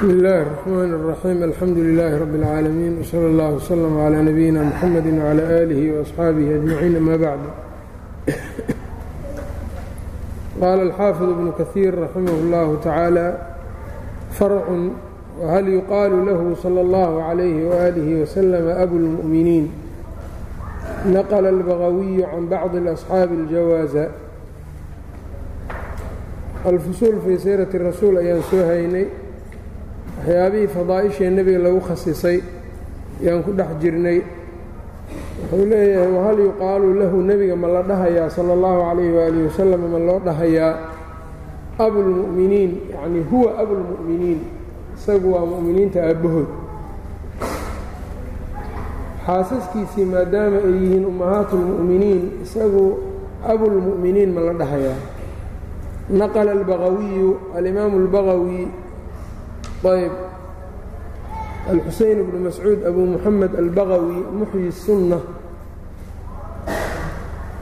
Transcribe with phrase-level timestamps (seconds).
[0.00, 5.43] bsmi اllahi الرحmn الرaxيim alxamdu لilaahi rab اlcaalamiin wslى اllah wslm عlى nabiyina mxamedi wعlى
[5.61, 7.45] آlihi وaصxaabihi أجmaciin ama bacd
[10.61, 13.27] qaala alxaafiظ ibnu kahiir raximah اllahu tacaala
[14.37, 14.81] farcun
[15.41, 19.65] whal yuqaalu lahu slى اllahu عalayhi وآlihi وslm abu اlmuؤminiin
[21.15, 24.05] naqla اlbagawiyu can bacضi اlasxaabi اljawaaza
[26.69, 29.07] alfusuul fii siirati rasuul ayaan soo haynay
[30.21, 32.37] waxyaabihii fadaa'ishee nebiga lagu khasisay
[33.21, 34.19] ayaan ku dhex jirnay
[35.41, 39.99] wuxuu leeyahay wahal yuqaalu lahu nebiga ma la dhahayaa sala allahu calayhi waalihi wasalam ma
[39.99, 40.73] loo dhahayaa?
[41.81, 44.39] Abulmu'miniin yacnii huwa abulmu'miniin
[44.97, 46.49] isagu waa mu'miniinta aabbahood.
[49.25, 52.85] Xaasaskiisii maadaama ay yihiin ummahaatu lmu'miniin isagu
[53.53, 54.99] abulmu'miniin ma la dhahayaa?
[56.13, 58.67] Naqla albagawiyu alimaamu albagawi
[59.85, 60.11] ayb
[61.71, 65.19] alxuseyn bnu mascuud abu muxamed albagawi muxyi sunna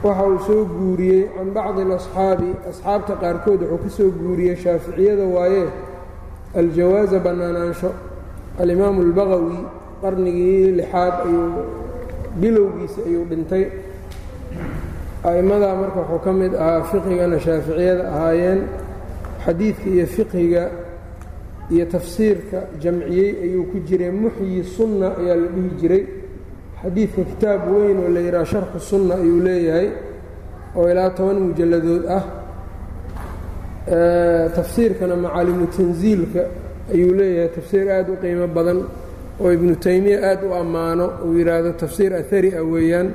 [0.02, 2.50] waxa uu soo guuriyey can bacdi alasxaabi.
[2.70, 5.64] Asxaabta qaarkood wuxuu ka soo guuriyey shaaficiyada waaye
[6.56, 7.90] aljawaaza bannaanaansho.
[8.60, 9.58] Alimaamu albagawi
[10.02, 11.52] qarnigii lixaad ayuu
[12.40, 13.64] bilowgiisa ayuu dhintay.
[15.24, 18.60] A'immadaa marka wuxuu ka mid ahaa fiqigana shaaficiyada ahaayeen.
[19.44, 20.62] Xadiidka iyo fiqhiga
[21.73, 26.03] iyo tafsiirka jamciyey ayuu ku jiray muxyi sunna ayaa la dhihi jiray
[26.81, 29.87] xadiidka kitaab weyn oo la yidhaha sharxu sunna ayuu leeyahay
[30.77, 32.23] oo ilaa toban mujalladood ah
[34.55, 36.41] tafsiirkana macaalimu tansiilka
[36.93, 38.79] ayuu leeyahay tafsiir aad u qiimo badan
[39.41, 43.07] oo ibnu taymiya aad u ammaano uu yidhaahdo tafsiir ahari ah weeyaan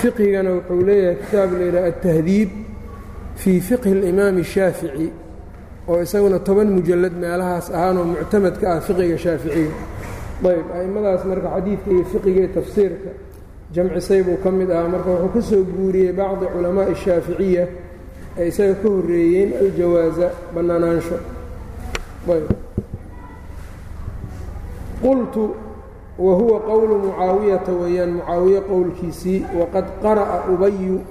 [0.00, 2.50] fiqhigana wuxuu leeyahay kitaab la yidhaha altahdiib
[3.40, 5.06] fii fiqhi اlimaami الshaafici
[5.87, 9.73] oo isaguna toban mujalad meelahaas ahaanoo muctamadka ah fiqiga shaaficiga
[10.49, 13.09] ayb a'immadaas marka xadiidka iyo fiqiga tafsiirka
[13.75, 17.63] jamcisay ka mid ahaa marka wuxuu ka soo guuriyey bacdi culamaa'i shaaficiya
[18.37, 21.17] ay isaga ka horreeyeen aljawaasa bannaanaansho.
[22.33, 22.47] Ayb
[25.01, 25.43] qultu
[26.17, 31.01] wa huwa qowlu mucaawiyata weeyaan mucaawiye qowlkiisii waqad qara'a ubayu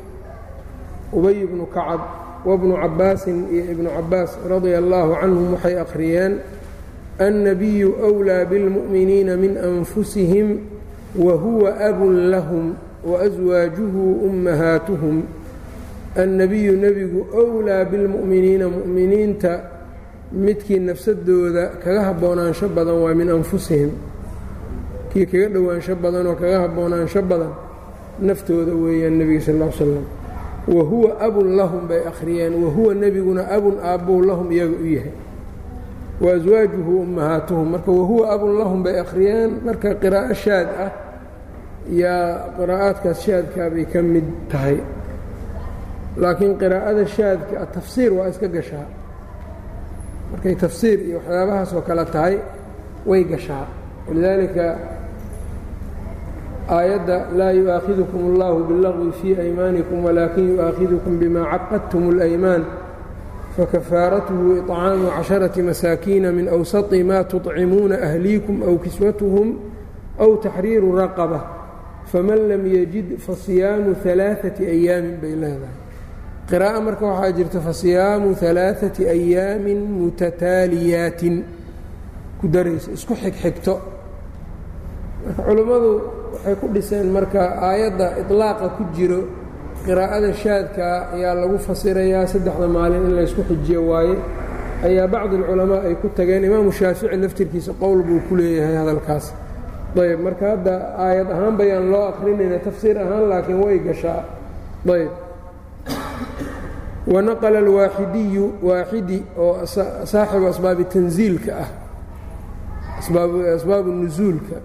[1.12, 6.32] ubay bnu kacab wabnu cabbaasin iyo ibnu cabbaas radia allaahu canhum waxay akhriyeen
[7.18, 7.88] annabiyu
[8.18, 10.58] wlaa bilmu'miniina min anfusihim
[11.16, 15.22] wa huwa abun lahum waaswaajuhu ummahaatuhum.
[16.16, 19.60] Annebiyu nebigu wlaa bilmu'miniina mu'miniinta
[20.32, 23.90] midkii nafsadooda kaga haboonaansho badan waa min anfusihim.
[25.12, 27.52] Kii kaga dhowaansho badan oo kaga haboonaansho badan
[28.20, 30.04] naftooda weeyaan nebiga sal l slam
[30.68, 35.12] wa huwa abun lahum bay akhriyeen wa huwa nebiguna abun aabbou lahum iyaga u yahay.
[36.20, 40.90] Wa aswaajuhu ummahaatuhum marka wahuwa abun lahum bay akhriyeen marka qiraa'o shaad ah
[41.90, 44.78] yaa qiraa'aadkaas shaadkaa bay ka mid tahay.
[46.16, 48.86] Laakiin qiraa'ada shaadka tafsiir waa iska gashaa.
[50.30, 52.36] Markay tafsiir iyo waxyaabahaas oo kale tahay
[53.06, 53.66] way gashaa.
[54.08, 54.66] Walidaalika
[56.69, 62.63] aayadda laa yu'aakhidukum اllahu biاllagwi fii aymaanikum walaakin yu'aakhidukum bima caqadtum اlaymaan
[63.57, 69.47] fakafaaratuhu iطcaamu casharati masaakiina min awsati ma tuطcimuuna ahliikum aw kiswatuhum
[70.19, 71.39] aw taxriiru raqaba
[72.11, 75.75] faman lam yajid fasiyaamu ثalaaثati أyaamin bay leedahay
[76.49, 81.35] qiraa'o marka waxaa jirta fasiyaamu ثalaaثati أyaamin mutataaliyaatin
[82.39, 83.73] ku daraysa isku xigxigto
[85.25, 85.91] marka culummadu
[86.42, 89.20] waxay ku dhiseen marka aayadda iطlaaqa ku jiro
[89.86, 94.16] qiraa'ada shaadka ayaa lagu fasirayaa saddexda maalin in laysku xijiyo waaye
[94.86, 96.44] ayaa bacdi alculamaa ay ku tageen.
[96.44, 99.26] Imaamu shaafici laftirkiisa qowl buu ku leeyahay hadalkaas.
[100.02, 104.22] Ayb marka hadda aayad ahaan bayaan loo akrinayna tafsiir ahaan laakiin way gashaa.
[104.94, 105.10] Ayb
[107.06, 109.66] wanaqla alwaaxidiyu waaxidi oo
[110.12, 111.68] saaxibu asbaabi tansiilka ah
[113.56, 114.56] asbaabu nusuulka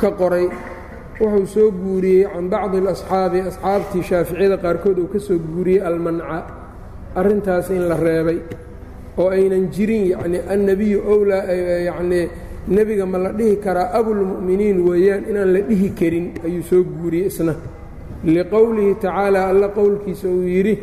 [0.00, 0.46] ka qoray
[1.20, 6.36] wuxuu soo guuriyey can bacdi alasxaabi asxaabtii shaaficiyada qaarkood uu ka soo guuriyey almanca
[7.20, 8.38] arrintaas in la reebay
[9.18, 11.42] oo aynan jirin yacni annebiyu owlaa
[11.88, 12.24] yacnii
[12.76, 17.54] nebiga ma la dhihi karaa abulmu'miniin weeyaan inaan la dhihi karin ayuu soo guuriyey isna.
[18.24, 20.74] Liqowlihi tacaala alla qowlkiisa uu yidhi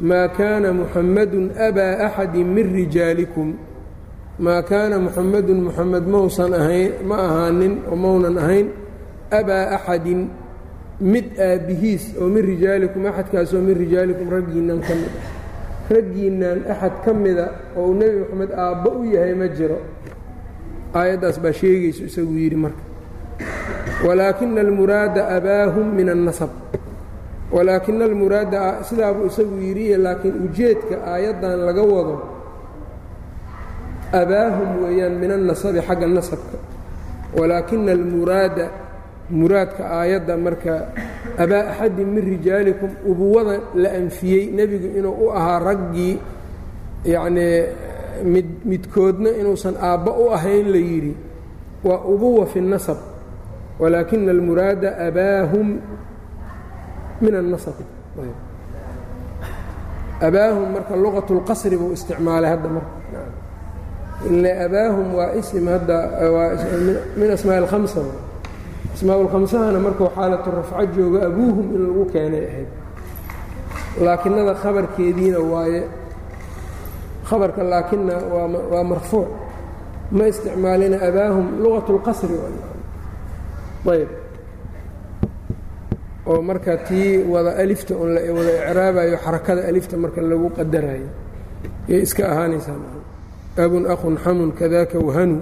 [0.00, 3.48] maa kaana muxammadun abaa axadin min rijaalikum
[4.38, 8.68] maa kaana muxammadun muxamed mausan ahayn ma ahaanin oo maunan ahayn
[9.38, 10.28] abaa axadin
[11.00, 15.24] mid aabbihiis oo min rijaalikum axadkaasoo min rijaalikum raggiinnan ka mid ah.
[15.86, 17.46] Raggiinnan axad ka mida
[17.76, 19.78] oo uu nebi moxamed aabbo u yahay ma jiro.
[20.94, 22.82] Aayaddaas baa sheegayso isagu yidhi marka.
[24.06, 26.50] Walaakina almuraada abaahum min annasab.
[27.54, 32.35] Walaakina almuraada sidaabuu isagu yidhi laakiin ujeedka aayaddan laga wado
[34.20, 36.56] abaahum weeyaan min annasabi xagga nasabka
[37.38, 38.66] walaakina almuraada
[39.30, 40.72] muraadka aayadda marka
[41.42, 46.14] abaa axadin min rijaalikum ubuwada la anfiyey nebigu inuu u ahaa raggii
[47.04, 47.58] yacnii
[48.24, 51.14] mid midkoodna inuusan aabba u ahayn la yidhi
[51.84, 52.96] waa ubuwa fi اnasab
[53.78, 55.68] walaakina almuraada abaahum
[57.20, 57.74] min annasab
[60.20, 62.92] abaahum marka luqat اlqasri buu isticmaalay hadda marka
[64.29, 65.97] ile abaahum waa ism hadda
[66.35, 66.49] waa
[67.19, 68.01] min asmaaء اlhamsa
[68.95, 72.69] asmaa اlkhamsahana markuu xaalatu rafco joogo abuuhum in lagu keenay ahayd
[74.05, 75.81] laakinada khabarkeediina waaye
[77.29, 78.15] khabarka laakina
[78.73, 79.27] waa marfuuc
[80.17, 82.35] ma isticmaalina abaahum lugaة اlqasri
[83.93, 84.09] ayb
[86.31, 91.09] oo marka tii wada alifta un la wada icraabayo xarakada alifta marka lagu qadarayo
[91.91, 92.77] yay iska ahaanaysaa
[93.56, 95.40] abun akhun xamun kadaka wahanu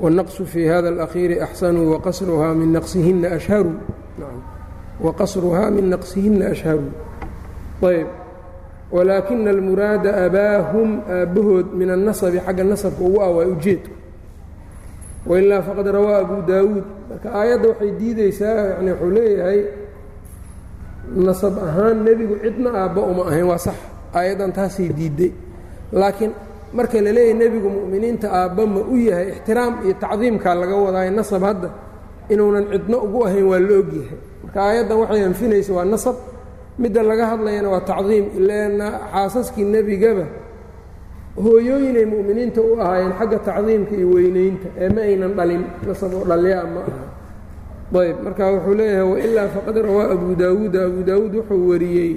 [0.00, 3.72] wanaqsu fii hada alakhiiri axsanu waqasruhaa min naqsihina ashharu
[5.00, 6.88] waqasruhaa min naqsihina ashharu
[7.84, 8.08] ayb
[8.90, 13.90] walaakina almuraada abaahum aabbahood min annasabi xagga nasabka ugu ah waa ujeedka
[15.26, 19.60] wailaa faqad rawaa abu daawuud marka aayadda waxay diideysaa yani wuxuu leeyahay
[21.16, 23.76] nasab ahaan nebigu cidna aabba uma ahayn waa sax
[24.14, 25.32] aayaddan taasay diidday
[25.92, 26.32] laakiin
[26.76, 31.42] marka la leeyahay nebigu mu'miniinta aabba ma u yahay ixtiraam iyo tacdiimkaa laga wadaayo nasab
[31.48, 31.68] hadda
[32.32, 36.16] inuunan cidno ugu ahayn waa la ogyahay marka aayaddan waxay anfinaysa waa nasab
[36.82, 40.26] midda laga hadlayana waa tacdiim ileena xaasaskii nebigaba
[41.44, 46.64] hooyooyinay mu'miniinta u ahaayeen xagga tacdiimka iyo weynaynta ee ma aynan dhalin nasab oo dhalyaa
[46.74, 47.04] ma aha.
[48.00, 52.12] Ayb marka wuxuu leeyahay wailaa faqad rawaa abu daawuuda abu daawuud wuxuu wariyey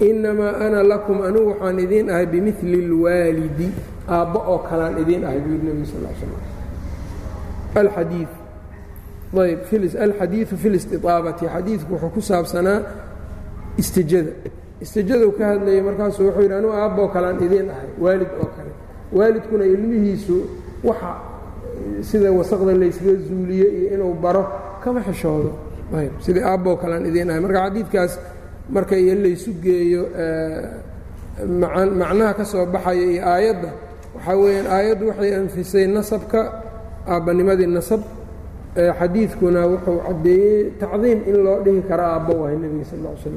[0.00, 3.68] innamaa ana lakum anigu waxaan idiin ahay bimili اlwaalidi
[4.08, 6.40] aabbo oo kalaan idiin ahay buu nebigu sal slam
[7.80, 8.26] alxadii
[9.42, 9.60] ayb
[10.06, 12.80] alxadiidu fi listiaabati xadiidku wuxuu ku saabsanaa
[13.78, 14.30] istijada
[14.84, 18.72] istijaduu ka hadlayay markaasuu wuxuu yidhi anugu aabboo kalean idiin ahay waalid oo kale
[19.18, 20.36] waalidkuna ilmihiisu
[20.84, 21.10] waxa
[22.08, 24.44] sida wasaqda laysaga zuuliye iyo inuu baro
[24.84, 25.50] kama xishoodo
[25.98, 28.12] ayb sidai aabboo kalean idiin ahay marka xadiidkaas
[28.68, 30.02] marka iyo laysu geeyo
[31.98, 33.70] macnaha ka soo baxaya iyo aayadda
[34.14, 36.40] waxaa weeyaan aayaddu waxay anfisay nasabka
[37.08, 38.00] aabbanimadii nasab
[38.98, 43.36] xadiidkuna wuxuu caddeeyey tacdiim in loo dhihi karo aabbo wahay nebiga sal ll slam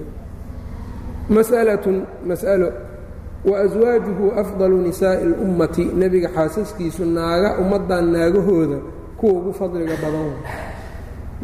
[1.35, 1.95] mas'alatun
[2.30, 2.69] mas'alo
[3.50, 8.77] wa aswaajuhu afdalu nisaa'i اlummati nebiga xaasaskiisu naaga ummaddan naagahooda
[9.18, 10.30] kuwa ugu fadliga badan.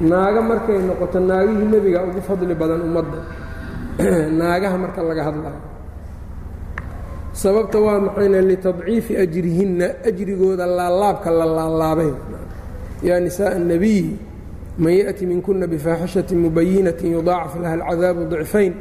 [0.09, 3.19] Naaga markay noqoto naagihii nebiga ugu fadli badan ummadda
[4.38, 5.60] naagaha marka laga hadlayo
[7.32, 12.12] sababta waa maxayna litadciifi ajrihinna ajrigooda laalaabka la laalaabay
[13.08, 14.04] yaa nisaءa الnabiy
[14.78, 18.74] man yaأti minkuna bifaaxishaةi mubayinaةi yudaacaf laha اlcadaabu ضicfayn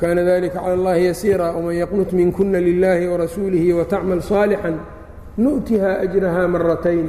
[0.00, 4.70] kana dalika calى اllahi yasiira wman yaqnut minkuna lilahi warasuulihi watacmal صaalixا
[5.44, 7.08] nu'tiha ajraha maratayn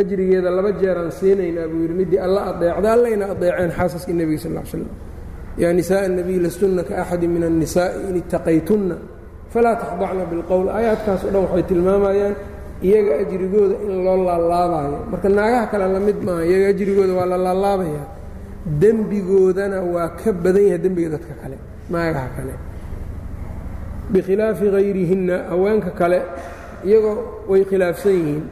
[0.00, 4.64] ajrigeeda laba jeeraan siinaynaa buu yidhi midii alla adeecda allayna adeeceen xaasaskii nebiga sal ا
[4.70, 4.86] slam
[5.62, 8.96] yaa nisaءa الnabiy lastunna kaaxadi min الnisaaءi in itaqaytunna
[9.52, 12.34] falaa takhdacna biاlqowl aayaadkaas o dhan waxay tilmaamayaan
[12.86, 17.36] iyaga ajrigooda in loo laalaabayo marka naagaha kale la mid maaha iyaga ajrigooda waa la
[17.46, 18.02] laalaabaya
[18.82, 21.56] dembigoodana waa ka badan yahay dembiga dadka kale
[21.92, 22.54] naagaha kale
[24.12, 26.18] bikhilaafi hayrihinna haweenka kale
[26.88, 27.16] iyagoo
[27.50, 28.44] way khilaafsan yihiin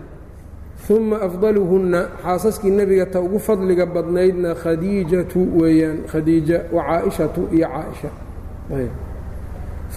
[0.95, 8.09] uma afdaluhunna xaasaskii nebiga ta ugu fadliga badnaydna khadiijatu weeyaan khadiija wa caaishatu iyo caaisha.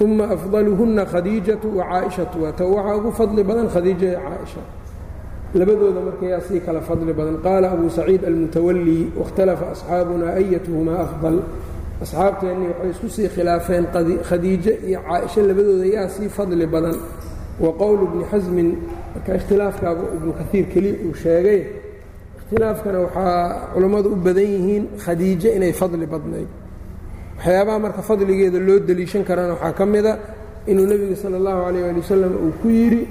[0.01, 4.61] Uma afdaluhunna khadiijatu wa caaishatu ta waxaa ugu fadli badan khadiija iyo caaisha.
[5.55, 7.37] Labadooda markayaa sii kala fadli badan.
[7.45, 11.39] Qaala abu saciid almutawalii wاkhtalafa asxaabuna ayatuhumaa afdal?
[12.03, 13.87] Asxaabteennii waxay isku sii khilaafeen
[14.29, 16.97] khadiijo iyo caaisha labadooda yaa sii fadli badan.
[17.61, 18.69] Wa qowlu bni xasmin
[19.15, 21.61] marka ikhtilaafkaaba ibnu kaiir keliya uu sheegay
[22.39, 26.49] ikhtilaafkana waxaa culammadu u badan yihiin khadiijo inay fadli badnayd.
[27.37, 30.13] Waxyaabaha marka fadligeeda loo deliishan karana waxaa ka mida
[30.71, 33.03] inuu nebigu sala allahu calayh ali wasalam uu ku yidhi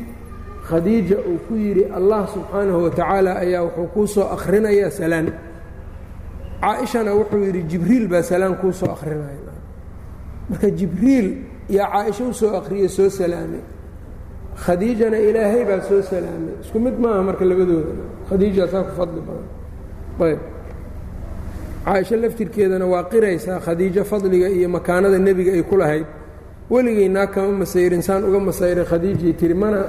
[0.70, 5.28] khadiija uu ku yidhi allah subxaanahu watacaala ayaa wuxuu kuu soo akhrinayaa salaan.
[6.62, 9.54] Caa-ishana wuxuu yidhi jibriil baa salaan kuu soo akhrinaya.
[10.50, 11.28] Marka jibriil
[11.70, 13.64] yaa caaisho akhriyey soo salaamay
[14.58, 16.54] khadiijana ilaahay baa soo salaamay.
[16.62, 17.94] Isku mid maaha marka labadooda.
[18.30, 19.48] Khadiija saa ku fadli badan.
[20.20, 20.40] Ayb.
[21.86, 26.06] Caaisho laftirkeedana waa qiraysaa khadiijo fadliga iyo makaanada nebiga ay ku lahayd.
[26.70, 29.86] Weligay naag kama masayrin saan uga masayray khadiijay tiri mana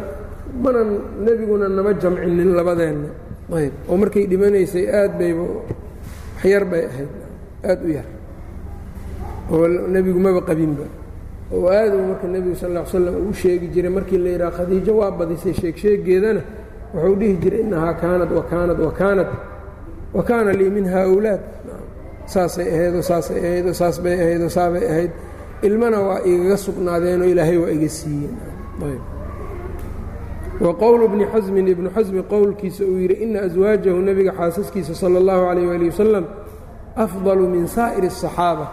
[0.63, 0.81] mana
[1.25, 3.09] nebiguna nama jamcinin labadeenna.
[3.53, 3.73] Ayb.
[3.89, 5.45] Oo markay dhimanaysay aad bayba
[6.35, 7.11] waxyar bay ahayd.
[7.65, 8.07] Aad u yar.
[9.53, 10.87] Oo nebigu maba qabinba
[11.53, 15.11] oo aadu marka nebigu sal ll slam uu sheegi jiray markii la yidhaha khadiijo waa
[15.11, 16.41] badisay sheegsheegeedana
[16.95, 19.27] wuxuu dhihi jiray innahaa kaanad wakaanad wakaanad
[20.15, 21.41] wa kaana lii minha awlaad
[22.27, 25.11] saasay ahaydoo saasay ahaydoo saas bay ahaydoo saabay ahayd.
[25.63, 28.37] Ilmana waa igaga sugnaadeenoo ilaahay waa iga siiyeen
[30.61, 35.47] wa qowlu bni xasmin ibnu xasmi qowlkiisa uu yidhi ina aswaajahu nebiga xaasaskiisa sala allahu
[35.49, 36.25] calayh waali wasalam
[36.97, 38.67] afdalu min saa'iri asaxaaba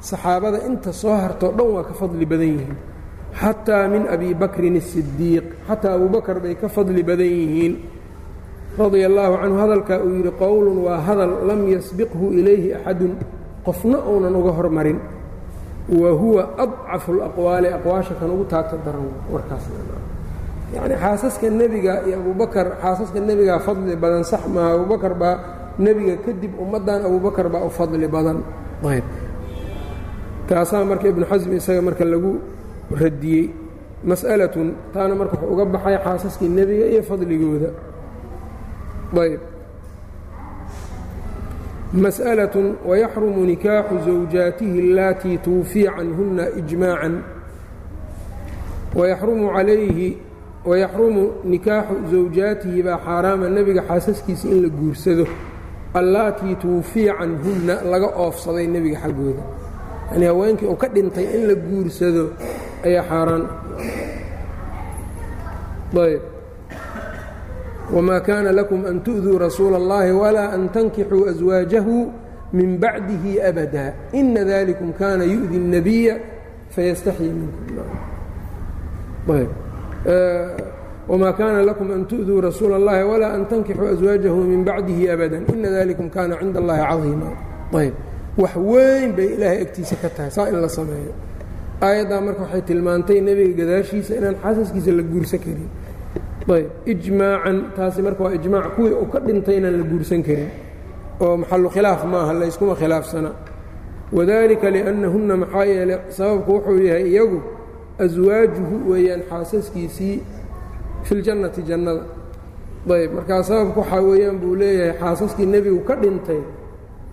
[0.00, 2.76] saxaabada inta soo hartoo dhan waa ka fadli badan yihiin
[3.40, 7.74] xataa min abi bakrin الsidiiq xataa abubakar bay ka fadli badan yihiin
[8.78, 13.12] radia allaahu canhu hadalkaa uu yidhi qowlun waa hadal lam yasbiqhu ilayhi axadun
[13.66, 14.98] qofna uunan uga hormarin
[16.02, 19.64] wa huwa adcafu اlaqwaali aqwaasha kan ugu taagta daran warkaas
[20.74, 25.34] yacni xaasaska nebiga iyo abubakar xaasaska nebigaa fadli badan sax maaha abubakar baa
[25.84, 28.38] nebiga kadib ummaddan abubakar baa u fadli badan
[28.92, 29.04] ayb
[30.48, 32.32] taasaa marka ibnu xasmi isaga marka lagu
[33.02, 33.44] radiyey
[34.04, 37.70] mas'alatun taana marka wuxuu uga baxay xaasaskii nebiga iyo fadligooda
[39.22, 39.40] ayb
[41.92, 42.56] masأlaة
[42.88, 47.10] wayaxrumu nikaaxu zawjaatihi اllatii tuwfiya canhuna إجmaaعa
[48.94, 50.16] wayaxrumu calayhi
[50.64, 55.26] wayaxrumu nikaaxu zawjaatihi baa xaaraama nebiga xaasaskiisa in la guursado
[55.94, 59.42] allaatii tuwfiya canhunna laga oofsaday nebiga xaggooda
[60.12, 62.24] yani haweenkii uu ka dhintay in la guursado
[62.84, 63.44] ayaa xaaraan
[66.04, 66.22] ayb
[67.92, 71.96] wma kaana lakum an tu'duu rasuula اllahi walaa an tankixuu aswaajahu
[72.52, 76.14] min bacdihi abada ina dalikum kana yu'di الnabiya
[76.72, 77.84] fayastaxyi minkum
[81.08, 85.68] wma kaana lakum an tu'duu rasuula اllahi walaa an tankixuu aswaajahu min bacdihi abada ina
[85.76, 87.28] dalikum kana cinda اllahi cadiima
[87.80, 87.94] ayb
[88.41, 91.13] wax weyn bay ilaahay agtiisa ka tahay saa in la sameeyo.
[91.81, 95.69] Aayaddaa marka waxay tilmaantay nebiga gadaashiisa inaan xaasaskiisa la guursan karin.
[96.53, 100.49] Ayb ijmaacan taasi marka waa ijmaac kuwii uu ka dhintay inaan la guursan karin.
[101.23, 103.31] Oo maxalu khilaaf maaha layskuma khilaafsana.
[104.15, 107.39] Wadalika liannahunna maxaa yeelay sababku wuxuu yahay iyagu
[108.05, 110.15] aswaajuhu weeyaan xaasaskiisii
[111.03, 112.03] fi ljannati jannada.
[112.95, 116.41] Ayb markaa sababku waxaa weeyaan buu leeyahay xaasaskii nebigu ka dhintay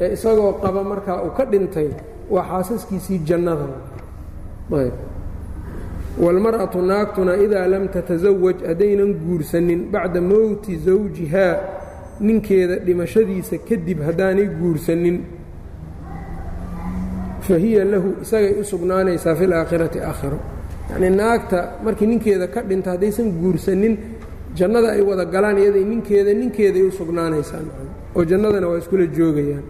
[0.02, 1.90] ee isagoo qaba markaa uu ka dhintay
[2.34, 3.68] waa xaasaskiisii jannada
[4.82, 4.94] ayb
[6.24, 11.56] wاlmarأaةu naagtuna idaa lam tatasawaj haddaynan guursanin bacda mowti zawjihaa
[12.28, 15.18] ninkeeda dhimashadiisa kadib haddaanay guursanin
[17.48, 20.40] fa hiya lahu isagay u sugnaanaysaa fi اlaakhirati aakhiro
[20.90, 23.94] yacnii naagta markii ninkeeda ka dhinta haddaysan guursanin
[24.60, 27.62] jannada ay wada galaan iyaday ninkeeda ninkeeday u sugnaanaysaa
[28.16, 29.64] oo jannadana waa iskula joogayaan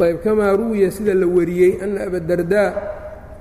[0.00, 2.68] ayb kamaa ruwiya sida la wariyey ana abadardaa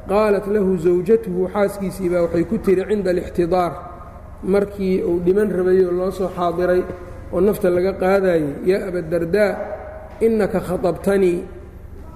[0.09, 3.71] qaalat lahu zawjatuhu xaaskiisii baa waxay ku tiri cinda alixtidaar
[4.43, 6.81] markii uu dhiman rabayoo loo soo xaadiray
[7.33, 9.51] oo nafta laga qaadayey yaa abadardaa
[10.25, 11.37] innaka khaabtanii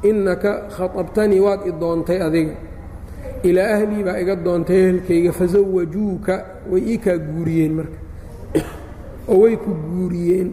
[0.09, 2.55] innaka khaطabtanii waad i doontay adiga
[3.43, 6.33] ilaa ahlii baa iga doontay ehelkayga fasawajuuka
[6.71, 7.97] way ii kaa guuriyeen marka
[9.31, 10.49] oo way ku guuriyeen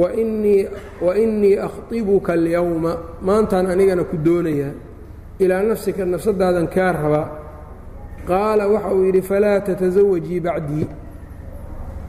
[0.00, 4.72] wa innii akhطibuka alyowma maantaan anigana ku doonayaa
[5.38, 7.26] ilaa nafsika nafsadaadan kaa rabaa
[8.28, 10.86] qaala waxa uu yidhi falaa tatasawajii bacdii.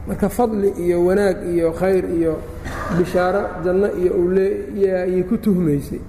[0.08, 2.32] Marka fadli iyo wanaag iyo khayr iyo
[2.98, 4.12] bishaaro janno iyo
[5.04, 6.00] ayay ku tuhmaysay.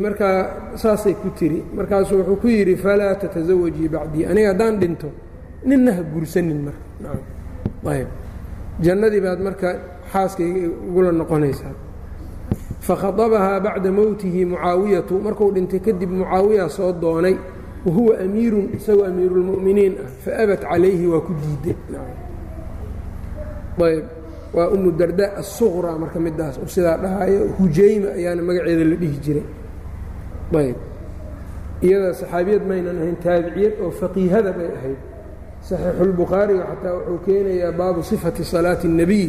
[0.00, 1.64] Markaa saasay ku tiri.
[1.76, 4.24] Markaasuu wuxuu ku yidhi falaa tatasawajii bacdii.
[4.30, 5.08] Aniga haddaan dhinto
[5.64, 6.84] ninna ha guursanin marka.
[7.90, 8.08] Ayb
[8.80, 9.68] jannadii baad marka
[10.12, 11.74] xaaskayga ugula noqonaysaa.
[12.80, 17.36] Fakhadabahaa bacda mowtihi mucaawiyatu markuu dhintay kadib mucaawiya soo doonay
[17.86, 21.76] wa huwa amiirun isagoo amiiruulmu'miniin ah faabat calayhi waa ku diiday.
[23.80, 24.04] Ayb
[24.54, 29.46] waa umu darda asuqra marka midaas sidaa dhahayo hujayma ayaana magaceeda la dhihi jiray.
[30.60, 30.76] Ayb
[31.82, 34.98] iyada saxaabiyad maynan ahayn taabiciyad oo faqiihada bay ahayd
[35.68, 39.28] saxiixulbukhaariga xataa wuxuu keenayaa baabu sifati salaati الnebiy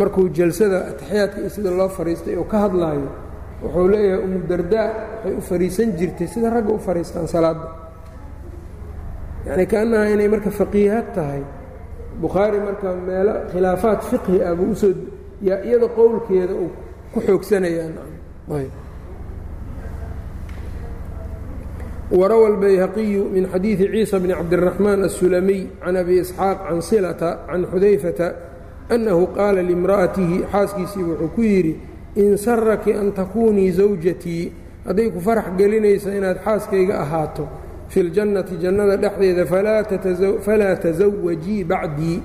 [0.00, 3.08] markuu jalsada ataxiyaadka iyo sida loo fadhiistay oo ka hadlaayo
[3.62, 4.88] wuxuu leeyahay umu dardaa
[5.24, 7.68] waxay u fariisan jirtay sida ragga u fariistaan salaadda.
[9.46, 11.42] Yacni kaannaha inay marka faqiihad tahay
[12.20, 14.92] bukhaari marka meelo khilaafaad fiqhi ah buu u soo
[15.42, 16.70] yaa qowlkeeda uu
[17.12, 17.94] ku xoogsanayaan
[22.14, 28.26] warawa albayhaqiyu min xadiidi ciisa bni cabdiraxmaan assulamiy can abi isxaaq can silata can xudayfata
[28.94, 31.74] annahu qaala limra'atihi xaaskiisii wuxuu ku yidhi
[32.16, 34.44] in saraki an takuunii zawjatii
[34.86, 37.44] hadday ku farax gelinaysa inaad xaaskayga ahaato
[37.88, 39.44] fi ljannati jannada dhexdeeda
[40.46, 42.18] falaa tasawajii bacdii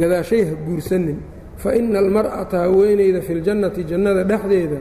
[0.00, 1.18] gadaashay ha guursanin
[1.56, 4.78] fa ina almar'ata haweenayda fi ljannati jannada dhexdeeda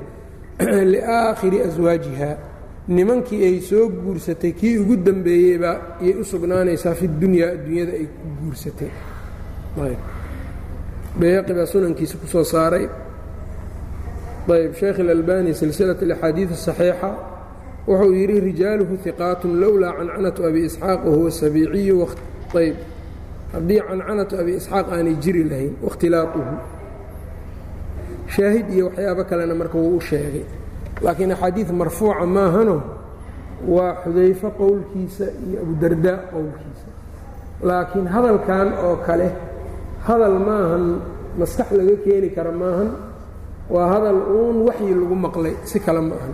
[0.93, 2.31] liaakhiri aswaajiha
[2.88, 5.70] nimankii ay soo guursatay kii ugu dembeeyeyba
[6.00, 8.90] ayay u sugnaanaysaa fi dunyaa adduunyada ay ku guursatay
[11.20, 12.86] bayhaqi baa sunankiisa ku soo saaray
[14.50, 17.10] ayb sheekh اlalbani silsilaة اlaxaadiiث الصaxiixa
[17.88, 22.08] wuxuu yidhi rijaaluhu hiqaatun lowlaa cancanatu abi isxaaq wahuwa sabiiciyu
[22.60, 22.76] ayb
[23.52, 26.54] haddii cancanatu abi isxaaq aanay jiri lahayn waاkhtilaaطuhu
[28.34, 30.44] shaahid iyo waxyaabo kalena marka wuu u sheegay
[31.03, 32.77] laakiin axaadiid marfuuca maahano
[33.73, 36.87] waa xudayfo qowlkiisa iyo abudardaa qowlkiisa.
[37.67, 39.27] Laakiin hadalkan oo kale
[40.07, 40.85] hadal maahan
[41.39, 42.89] maskax laga keeni kara maahan
[43.73, 46.33] waa hadal uun waxyi lagu maqlay si kale ma ahan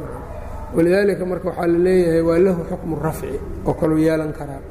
[0.75, 4.61] walidaalika marka waxaa la leeyahay waa lahu xukmu rafci oo kaluu yeelan karaa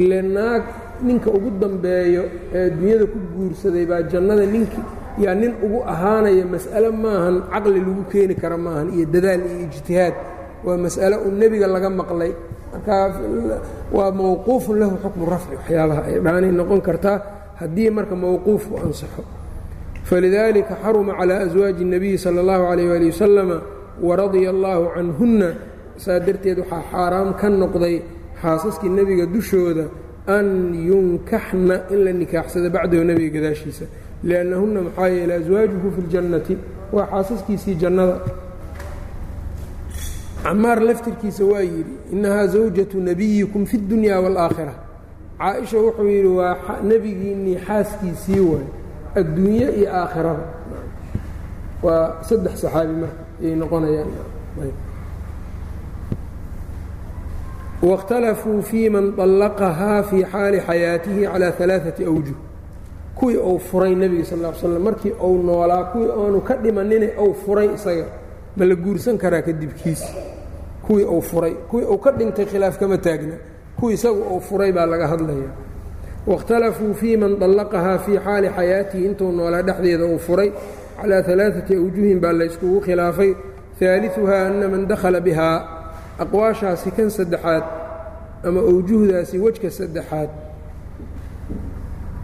[0.00, 0.62] ile naag
[1.06, 2.22] ninka ugu dambeeyo
[2.54, 4.80] ee adduunyada ku guursaday baa jannada ninki
[5.23, 10.15] yaa nin ugu ahaanaya mas'ale maahan caqli lagu keeni kara maahan iyo dadaal iyo ijtihaad
[10.65, 12.31] waa mas'ale uu nebiga laga maqlay
[12.73, 13.05] markaa
[13.95, 17.17] waa mawquufun lahu xukmu rafci waxyaabaha ay dhaanay noqon kartaa
[17.61, 19.23] haddii marka mawquufku ansaxo
[20.09, 23.57] falidaalika xaruma calaa aswaaji الnabiyi salى اllahu alayh ali wasalama
[24.07, 25.49] waradia allaahu canhunna
[26.03, 27.95] saa darteed waxaa xaaraam ka noqday
[28.41, 29.85] xaasaskii nebiga dushooda
[30.37, 30.47] an
[30.89, 33.85] yunkaxna in la nikaaxsado bacdahu nebiga gadaashiisa
[34.23, 36.57] liannahunna maxaa yeele aswaajuhu fi ljannati
[36.93, 38.19] waa xaasaskiisii jannada
[40.43, 44.73] camaar laftirkiisa waa yidhi innahaa zawjatu nabiyikum fi اdunya wاlaakhira
[45.39, 48.65] caaisha wuxuu yidhi waa nebigiinnii xaaskiisii waay
[49.15, 50.45] adduunye iyo aakhirada
[51.83, 54.09] waa saddex saxaabi marka ayay noqonayaan
[57.83, 62.37] waاkhtalafuu fii man طallaqahaa fii xaali xayaatihi calى ثalaaثati awjuh
[63.18, 67.68] kuwii uu furay nebiga sal slam markii uu noolaa kuwii aanu ka dhimanina uu furay
[67.74, 68.04] isaga.
[68.56, 70.02] Ma la guursan karaa kadibkiis?
[70.86, 73.34] Kuwii uu furay kuwii uu ka dhintay khilaaf kama taagna
[73.80, 75.50] kuwii isagu uu furay baa laga hadlaya
[76.26, 80.50] wakhtalafuu fii man dallaqahaa fii xaali xayaatihi intuu noolaa dhexdeeda uu furay
[81.00, 83.34] calaa alaaati awjuhin baa layskugu khilaafay.
[83.82, 85.56] Aaliuhaa anna man dakhala bihaa
[86.18, 87.64] aqwaashaasi kan saddexaad
[88.44, 90.28] ama awjuhdaasi wejka saddexaad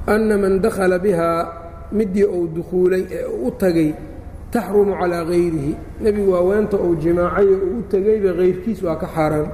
[0.07, 1.41] anna man dakhala bihaa
[1.93, 3.91] midii uu dukhuulay ee u tagay
[4.53, 9.49] taxrumu calaa hayrihi nebigu waaweenta uu jimaacayo uu u tegayba hayrkiis waa ka xaaraan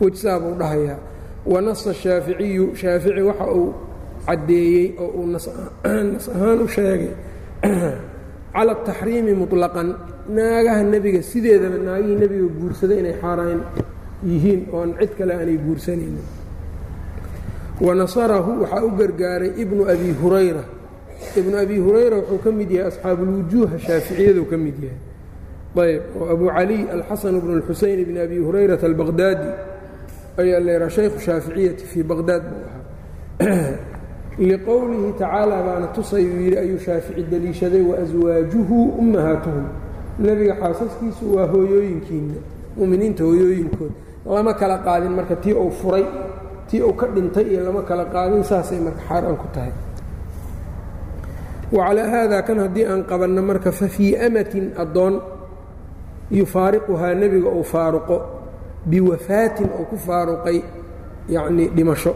[0.00, 0.98] wejsaa buu dhahayaa
[1.52, 3.68] wanasa shaaficiyu shaafici waxa uu
[4.26, 5.46] caddeeyey oo uu nas
[6.34, 7.10] ahaan u sheegay
[8.54, 9.88] cala ataxriimi muطlaqan
[10.36, 13.60] naagaha nebiga sideedaba naagihii nebiga guursada inay xaaraan
[14.30, 16.24] yihiin oon cid kale aanay guursanaynin
[17.80, 20.64] wanasarahu waxaa u gargaaray ibnu abi hurayra.
[21.36, 25.00] Ibnu abi hurayra wuxuu ka mid yahay asxaabuulwujuuha shaaficiyadu ka mid yahay.
[25.76, 29.48] Ayb oo abu caliy alxasan bnu اlxuseyn bni abi hurayrata albaqdaadi
[30.36, 33.72] ayaa leeraa shaykhu shaaficiyati fii baqdaad buu ahaa.
[34.38, 39.64] Liqowlihi tacaala baana tusay uu yidhi ayuu shaafici deliishaday waaswaajuhu ummahaatuhum.
[40.18, 42.34] Nebiga xaasaskiisu waa hooyooyinkiinna
[42.76, 43.92] muminiinta hooyooyinkood.
[44.26, 46.04] Lama kala qaadin marka tii uu furay
[46.72, 49.72] tii uu ka dhintay iyo lama kala qaadin saasay marka xaaraan ku tahay.
[51.76, 55.14] Wacalaa haadaa kan haddii aan qabanno marka fa fii amatin addoon
[56.38, 58.16] yufaariquhaa nebiga uu faaruqo
[58.90, 60.58] biwafaatin uu ku faaruqay
[61.34, 62.12] yacnii dhimasho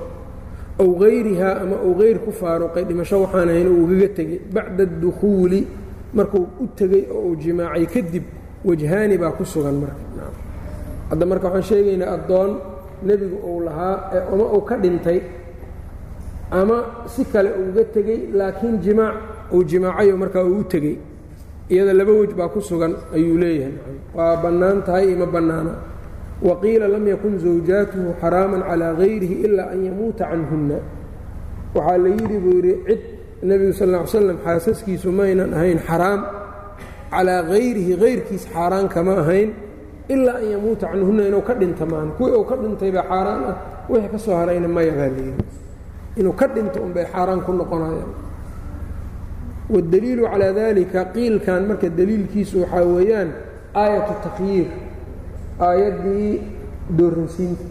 [0.82, 5.60] ow hayrihaa ama uu hayr ku faaruqay dhimasho waxaan ahayn uu ugaga tegey bacda adukhuuli
[6.16, 8.24] markuu u tegey oo uu jimaacay kadib
[8.68, 10.00] wajhaani baa ku sugan marka.
[11.10, 12.50] Hadda marka waxaan sheegaynaa addoon
[13.08, 15.18] nebigu uu lahaa ee ama uu ka dhintay
[16.60, 16.76] ama
[17.12, 19.16] si kale uuga tegey laakiin jimaac
[19.54, 20.96] uu jimaacayo markaa uu u tegey.
[21.72, 23.74] Iyada laba wej baa ku sugan ayuu leeyahay.
[24.16, 25.72] Waa bannaan tahay ima bannaana.
[26.48, 30.78] Waqiila lam yakun zawjaatuhu xaraaman calaa hayrihi ilaa an yamuuta canhunna.
[31.74, 33.00] Waxaa la yidhi buu yidhi cid
[33.48, 36.20] nebigu sal ll slam xaasaskiisu maynan ahayn xaraam
[37.12, 39.50] calaa hayrihi hayrkiis xaaraan kama ahayn
[40.13, 43.55] ilaa an yamuuta canhunna inuu ka dhinta maan kuwii uu ka dhintay baa xaaraan ah
[43.89, 45.43] wixii ka soo harayna maya baa layidhi
[46.19, 48.11] inuu ka dhinto unbay xaaraan ku noqonayaan
[49.73, 53.29] waاdaliilu calaa dalika qiilkan marka daliilkiisu waxaa weeyaan
[53.81, 54.67] aayatu takhyiir
[55.67, 56.31] aayaddii
[56.97, 57.63] dooransiinta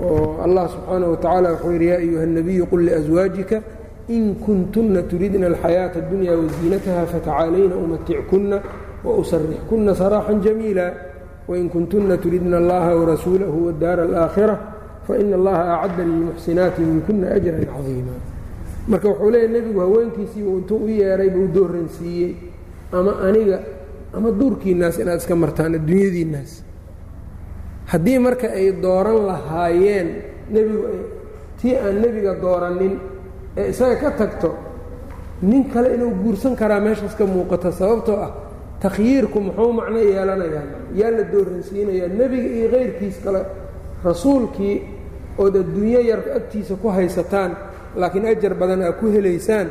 [0.00, 3.58] oo allah subxaanaه wa tacaala wuxuu yidhi yaa ayuha الnabiyu qul liأswaajika
[4.16, 8.56] in kuntunna turidna alxayaaةa اdunya waziinataha fatacaalayna umatickuna
[9.06, 10.86] wausarixkuna saraaxan jamiila
[11.47, 14.55] wain kuntunna turidna allaha warasuulahu wاdaara alaakhira
[15.07, 18.15] faina allaha acadda lilmuxsinaati minkuna ajran cadiima
[18.87, 22.31] marka wuxuu leeyahy nebigu haweenkiisiiba intuu u yeehay buu dooransiiyey
[22.91, 23.59] ama aniga
[24.17, 26.51] ama duurkiinnaas inaad iska martaan adduunyadiinnaas
[27.91, 30.07] haddii marka ay dooran lahaayeen
[30.53, 30.83] nebigu
[31.61, 32.93] tii aan nebiga doorannin
[33.57, 34.49] ee isaga ka tagto
[35.41, 38.31] nin kale inuu guursan karaa meeshaas ka muuqata sababtoo ah
[38.83, 40.63] takhyiirku muxuu macno yeelanayaa?
[40.99, 43.41] Yaa la dooransiinayaa nebiga iyo kayrkiis kale
[44.05, 44.75] rasuulkii
[45.43, 47.51] ood adduunyo yar agtiisa ku haysataan
[47.99, 49.67] laakiin ajar badan aad ku helaysaan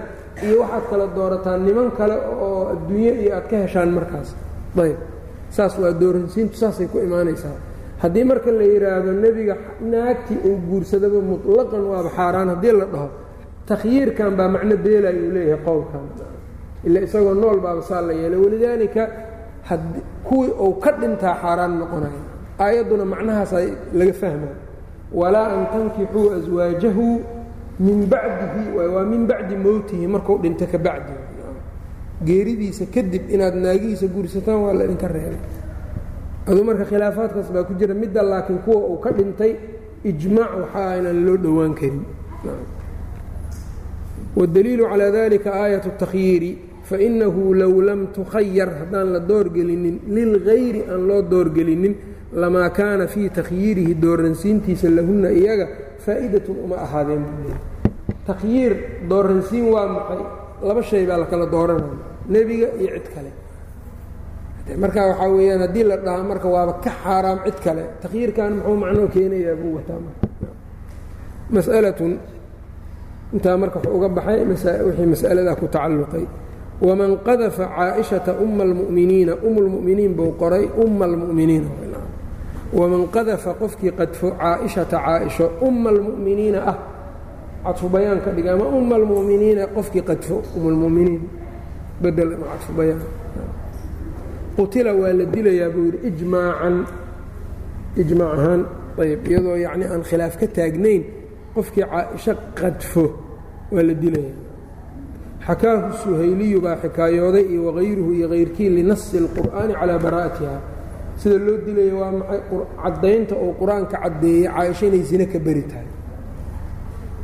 [0.47, 4.29] iyo waxaad kala doorataan niman kale oo adduunyo iyo aad ka heshaan markaas.
[4.83, 4.99] Ayb
[5.51, 7.57] saas waa dooransiintu saasay ku imaanaysaa.
[8.03, 13.09] Haddii marka la yidhaahdo nebiga naagtii uu guursadaba mutlaqan waaba xaaraan haddii la dhaho
[13.71, 16.03] takhyiirkan baa macno beelay uu leeyahay qowlkan
[16.87, 18.38] ila isagoo nool baaba saa la yeelay.
[18.38, 19.09] Walidaalika
[20.25, 22.22] kuwii uu ka dhintaa xaaraan noqonayo
[22.59, 23.61] aayadduna macnahaasa
[23.92, 24.49] laga fahma
[25.12, 27.07] walaa an tankixuu aswaajahu
[27.79, 30.79] min bacdihi waa min bacdi mowtihi markuu dhinto ka
[32.25, 35.42] geeridiisa kadib inaad naagihiisa guursataan waa la idinka reebay.
[36.46, 39.53] Aduu marka khilaafaadkaas baa ku jira midda laakiin kuwa uu ka dhintay
[40.05, 42.05] ijmaac waxaa aynaan loo dhowaan karin.
[44.37, 51.22] Wadaliilu calaa dalika aayat اtakhyiiri fainahu low lam tukhayar haddaan la doorgelinin lilgayri aan loo
[51.22, 51.94] doorgelinin
[52.33, 55.66] lamaa kaana fii takhyiirihi dooransiintiisa lahunna iyaga
[56.05, 57.25] faa'idatun uma ahaadeen.
[58.27, 58.72] takhyiir
[59.11, 60.22] dooransiin waa maxay
[60.68, 61.96] laba shay baa la kala dooranaya
[62.29, 63.31] nebiga iyo cid kale.
[64.83, 69.09] Marka waxaa weeyaan haddii la dhaha marka waaba ka xaaraam cid kale takhyiirkan muxuu macnoo
[69.14, 70.01] keenayaa buu wataa.
[71.55, 72.12] Mas'alatun
[73.35, 74.38] intaa marka wuxuu uga baxay
[74.87, 76.25] wixii mas'aladaa ku tacalluqay
[76.80, 81.68] waman qadafa caaishata uma almu'miniina um buu qoray uma almu'miniina
[82.72, 86.78] waman qadafa qofkii qadfo caaishata caaisho uma almu'miniina ah
[87.64, 91.20] cadfu ka dhiga ama uma almu'miniina qofkii qadfo um
[92.02, 92.72] bedel ama cadfu
[94.56, 96.84] qutila waa la dilayaa buu yidhi ijmaacan
[97.96, 98.62] ijmaac ahaan
[98.98, 101.02] ayb iyadoo yacni aan khilaaf ka taagnayn
[101.54, 103.04] qofkii caaisho qadfo
[103.72, 104.45] waa la dilayaa
[105.46, 110.56] xakaahu suhayliyu baa xikaayooday iyo waqayruhu iyo kayrkii linasi اlqur'aani calaa baraa'atiha
[111.20, 112.40] sida loo dilaya waa maxay
[112.82, 115.88] caddaynta uu qur'aanka caddeeyey caaisha inay sine ka beri tahay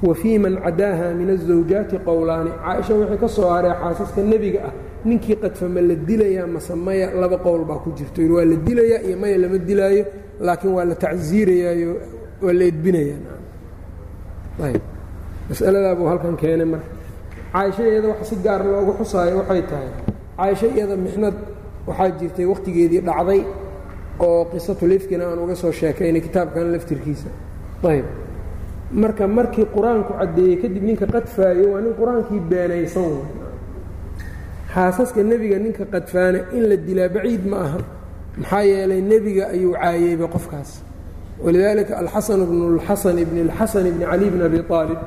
[0.07, 4.73] wa fii man cadaaha min azawjaati qowlaani caaisha waxay ka soo haray xaasaska nebiga ah
[5.09, 9.01] ninkii qadfa ma la dilayaa mase maya laba qowl baa ku jirto waa la dilayaa
[9.07, 10.05] iyo maya lama dilaayo
[10.47, 11.91] laakiin waa la tacsiirayaayo
[12.45, 13.21] waa la edbinayaa
[15.51, 17.02] masaladaabuu halkan keenay marka
[17.53, 19.89] caaisho iyada wax si gaar loogu xusaayo waxay tahay
[20.39, 21.35] caaisho iyada mixnad
[21.89, 23.41] waxaa jirtay wakhtigeedii dhacday
[24.27, 27.29] oo qisatulifkina aan uga soo sheekaynay kitaabkan laftirkiisa.
[27.91, 28.07] Ayb.
[29.03, 33.25] Marka markii qur'aanku caddeeyey kadib ninka qadfaayo waa nin qur'aankii beenaysan way
[34.75, 37.79] xaasaska nebiga ninka qadfaana in la dilaa baciid ma aha.
[38.41, 40.71] Maxaa yeelay nebiga ayuu caayeyba qofkaas.
[41.45, 45.01] Walidaalika alxasan bnu اlxasan ibni اlxasan ibni cali bni abi aalib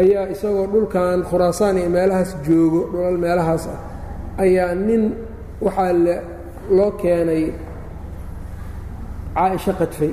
[0.00, 3.80] ayaa isagoo dhulkan khuraasaan iyo meelahaas joogo dhulal meelahaas ah
[4.44, 5.02] ayaa nin
[5.64, 5.92] waxaa
[6.76, 7.44] loo keenay
[9.36, 10.12] caaisho qadfay.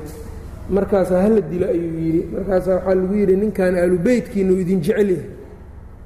[0.76, 2.22] Markaasaa hala dilo ayuu yidhi.
[2.36, 5.30] Markaasaa waxaa lagu yidhi ninkan aalubeytkiinu idin jecel yahay.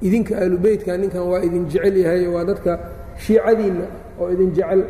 [0.06, 2.72] Idinka aalubeytka ninkan waa idin jecel yahay waa dadka
[3.24, 3.86] shiicadiinna
[4.20, 4.80] oo idin jecel.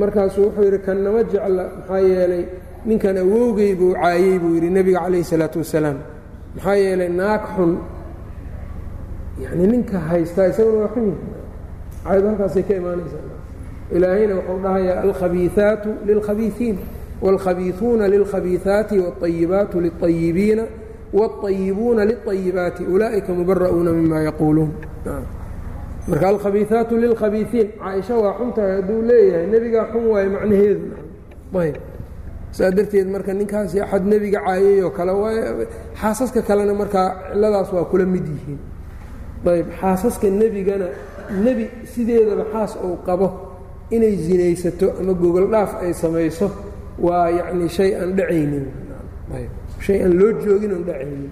[0.00, 1.64] Markaasuu wuxuu yidhi kan nama jecla.
[1.78, 2.44] Maxaa yeelay
[2.88, 5.98] ninkan awowgey buu caayey buu yidhi nebiga calayhi isalaatu wasalaam.
[6.56, 7.72] Maxaa yeelay naag xun
[9.43, 11.17] yacni ninka haystaa isaguna waa xun yahay
[12.03, 13.25] caayadu halkaasay ka imaanaysaa
[13.95, 16.77] ilaahayna wuxuu dhahayaa alkhabiiثaatu lilkhabiiثiin
[17.23, 20.63] wاlkhabiiثuuna lilkhabiiثaati wاطayibaatu liلطayibiina
[21.19, 24.71] wاطayibuuna liلطayibaati ulaa'ika mubara'uuna mima yaquuluun
[26.09, 30.81] marka alkhabiiثaatu lilkhabiiثiin caaisha waa xuntahay hadduu leeyahay nebigaa xun waaye macnaheedu
[31.63, 31.75] ayb
[32.57, 35.37] saa darteed marka ninkaasi axad nebiga caayay oo kale waay
[36.01, 38.59] xaasaska kalena markaa cilladaas waa kula mid yihiin
[39.46, 40.86] ayb xaasaska nebigana
[41.44, 43.26] nebi sideedaba xaas uu qabo
[43.90, 45.46] inay sinaysato ama gogol
[45.84, 46.46] ay samayso
[46.98, 48.66] waa yacni shay aan dhacaynin.
[49.84, 51.30] Shay aan loo joogin oon dhacaynin.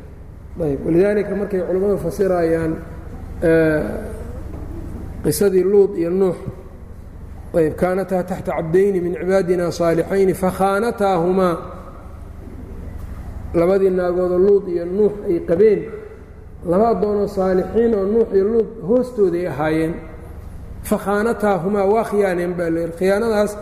[0.61, 2.73] Ayb walidaalika markay culimmadu fasirayaan
[5.25, 6.37] qisadii luud iyo nuux
[7.55, 11.57] ayb kaanataa taxta cabdayni min cibaadina saalixayni fakhaanataahumaa
[13.55, 15.81] labadii naagoodoo luud iyo nuux ay qabeen
[16.70, 19.94] laba addoonoo saalixiin oo nuux iyo luud hoostooday ahaayeen
[20.90, 23.53] fakhaanataahumaa waa khiyaaneen baa leehi khiyaanadaas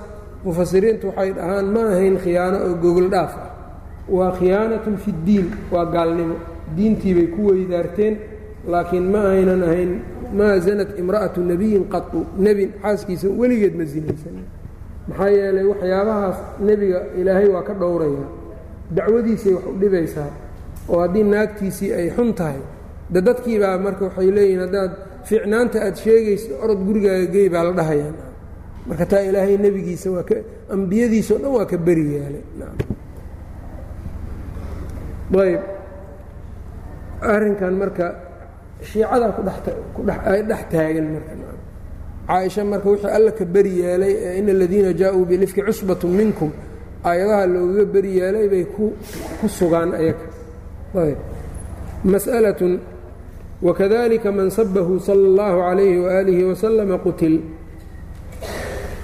[0.45, 3.47] mufasiriintu waxay dhahaan ma ahayn khiyaano oo gogol dhaaf ah.
[4.17, 6.37] Waa khiyaanatun fi ddiin waa gaalnimo.
[6.77, 8.15] Diintii bay ku weydaarteen
[8.73, 9.93] laakiin ma aynan ahayn
[10.39, 14.37] maa zanat imra'atu nebiyin qatu nebi xaaskiisa weligeed ma sinaysan
[15.09, 18.29] maxaa yeelay waxyaabahaas nebiga ilaahay waa ka dhowrayaa
[18.97, 20.31] dacwadiisay wax u dhibaysaa
[20.89, 22.61] oo haddii naagtiisii ay xun tahay
[23.13, 24.93] de dadkiibaa marka waxay leeyihiin haddaad
[25.29, 28.13] fiicnaanta aad sheegayso orod gurigaaga gey baa la dhahayaa
[28.89, 30.25] marka taa ilaahay nebigiisa waa
[30.75, 32.45] ambiyadiisa o dhan waa ka beri yaalay
[35.45, 35.63] ayb
[37.33, 38.07] arrinkan marka
[38.91, 39.31] shiicadaa
[39.97, 41.33] kudheay dhex taagan marka
[42.29, 46.51] caaisha marka wixii alla ka beri yeelay ee in aladiina jaa-uu bilifki cusbatu minkum
[47.09, 48.85] aayadaha loogaga beri yeelay bay ku
[49.59, 50.25] sugaan ayaga
[51.05, 51.19] ayb
[52.13, 52.73] mas'alatun
[53.63, 57.35] wakadalika man sabahu sala اllahu calayhi waaalihi wasalama qutil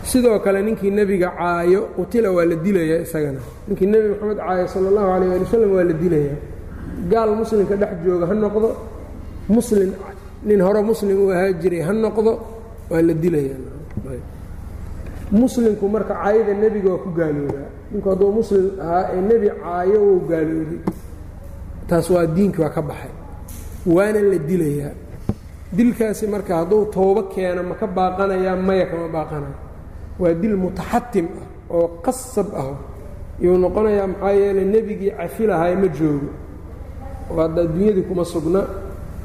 [0.05, 3.41] sidoo kale ninkii nebiga caayo qutila waa la dilayaa isagana.
[3.69, 6.37] ninkii nebi moxamed caayo sala allahu calayh ali wasalam waa la dilayaa
[7.11, 8.69] gaal muslimka dhex jooga ha noqdo.
[9.49, 9.91] muslim
[10.47, 12.33] nin hore muslim uu ahaa jiray ha noqdo
[12.91, 13.59] waa la dilayaa
[15.33, 20.21] muslimku marka caayada nebiga waa ku gaaloobaa ninku hadduu muslim ahaa ee nebi caayo wuu
[20.31, 20.79] gaaloobay
[21.89, 23.13] taas waa diinki waa ka baxay
[23.87, 24.93] waana la dilayaa.
[25.77, 29.57] Dilkaasi marka hadduu toobo keeno ma ka baaqanayaa maya kama baaqanayo
[30.19, 32.77] waa dil mutaxatim ah oo qasab ah.
[33.43, 36.29] Yuu noqonayaa maxaa yeelay nebigii cafi lahay ma joogo.
[37.31, 38.61] Oo hadda adduunyadii kuma sugna.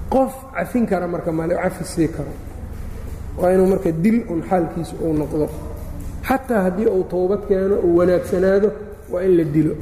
[0.09, 2.33] Qof cafin kara marka male cafi sii karo.
[3.37, 5.47] Waa inuu marka dil un xaalkiisa uu noqdo.
[6.27, 8.71] Xataa haddii uu toobad keeno uu wanaagsanaado
[9.11, 9.73] waa in la dilo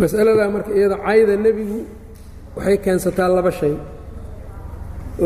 [0.00, 1.78] masaladaa marka iyada cayda nebigu
[2.56, 3.74] waxay keensataa laba shay.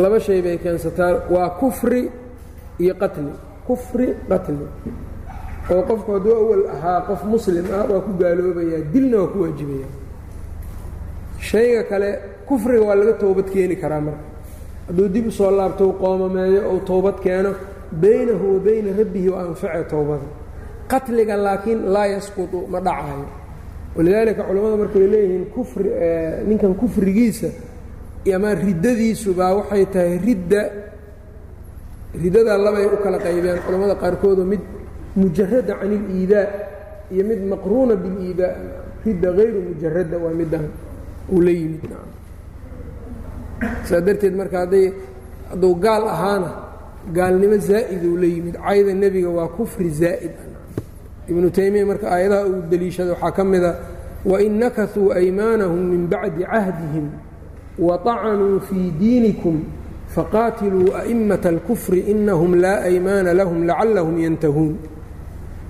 [0.02, 2.02] Laba shay bay keensataa waa kufri
[2.83, 3.33] iyo qatli.
[3.66, 4.66] Kufri qatli.
[5.70, 9.88] Oo qofku hadduu awal ahaa qof muslim ah waa ku gaaloobayaa dilna waa ku waajibaya
[11.48, 12.09] shayga kale
[12.48, 14.24] kufriga waa laga toobad keeni karaa marka.
[14.88, 17.50] Hadduu dib u soo laabto u qoomameeyo ou toobad keeno
[18.02, 20.26] baynahu wa bayna rabbihi waa anface toobada.
[20.90, 23.26] Qatliga laakiin laa yasqutu ma dhacayo
[23.96, 25.88] walidaalika culimmada markay leeyihiin kufri
[26.48, 27.48] ninkan kufrigiisa
[28.37, 30.62] ama riddadiisu baa waxay tahay ridda
[32.22, 34.61] riddadaa labay u kala qaybeen culammada qaarkoodoo mid
[35.16, 36.46] mujarada can iliidaa
[37.12, 38.53] iyo mid maqruuna biliidaa
[39.07, 40.68] ridda hayru mujarada waa midaan
[41.33, 41.83] uu la yimid.
[43.88, 44.87] Saa darteed marka hadday
[45.50, 46.50] hadduu gaal ahaana
[47.16, 50.35] gaalnimo zaa'iduu la yimid cayda nebiga waa kufri zaa'id
[51.30, 53.70] ibnu taymiya marka aayadaha uu deliishada waxaa ka mida
[54.30, 57.06] wain nakasuu aymaanahum min bacdi cahdihim
[57.78, 59.56] waطacanuu fii diinikum
[60.14, 64.74] faqaatiluu a'immata اlkufri inahum laa aymaana lahum lacallahum yantahuun.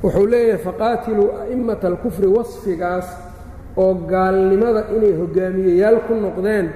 [0.03, 3.07] Wuxuu leeyahay faqaatiluu a'immata alkufri wasfigaas
[3.77, 6.67] oo gaalnimada inay hogaamiyeyaal ku noqdeen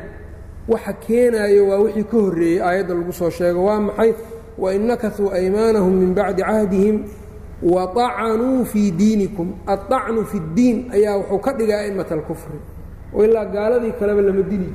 [0.72, 3.60] waxa keenaayo waa wixii ka horreeyey aayadda lagu soo sheego.
[3.68, 4.12] Waa maxay?
[4.62, 6.96] Wain nakasuu aymaanahum min bacdi cahdihim
[7.73, 12.59] waطacanuu fii diinikum aلطacnu fi اddiin ayaa wuxuu ka dhigay a'immata alkufri
[13.15, 14.67] oo ilaa gaaladii kaleba lama dili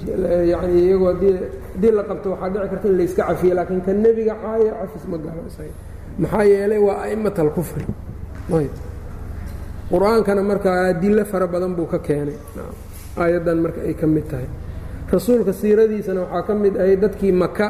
[0.53, 4.71] yani iyagoo haddii la qabto waxaa dhici karta in layska cafiye laakiin ka nebiga caayo
[4.81, 5.75] cafis ma galo isaga
[6.23, 7.85] maxaa yeelay waa a'immata alkufri
[9.91, 12.37] qur-aankana markaa adilo fara badan buu ka keenay
[13.23, 14.49] aayaddan marka ay ka mid tahay
[15.13, 17.67] rasuulka siiradiisana waxaa ka mid ahay dadkii maka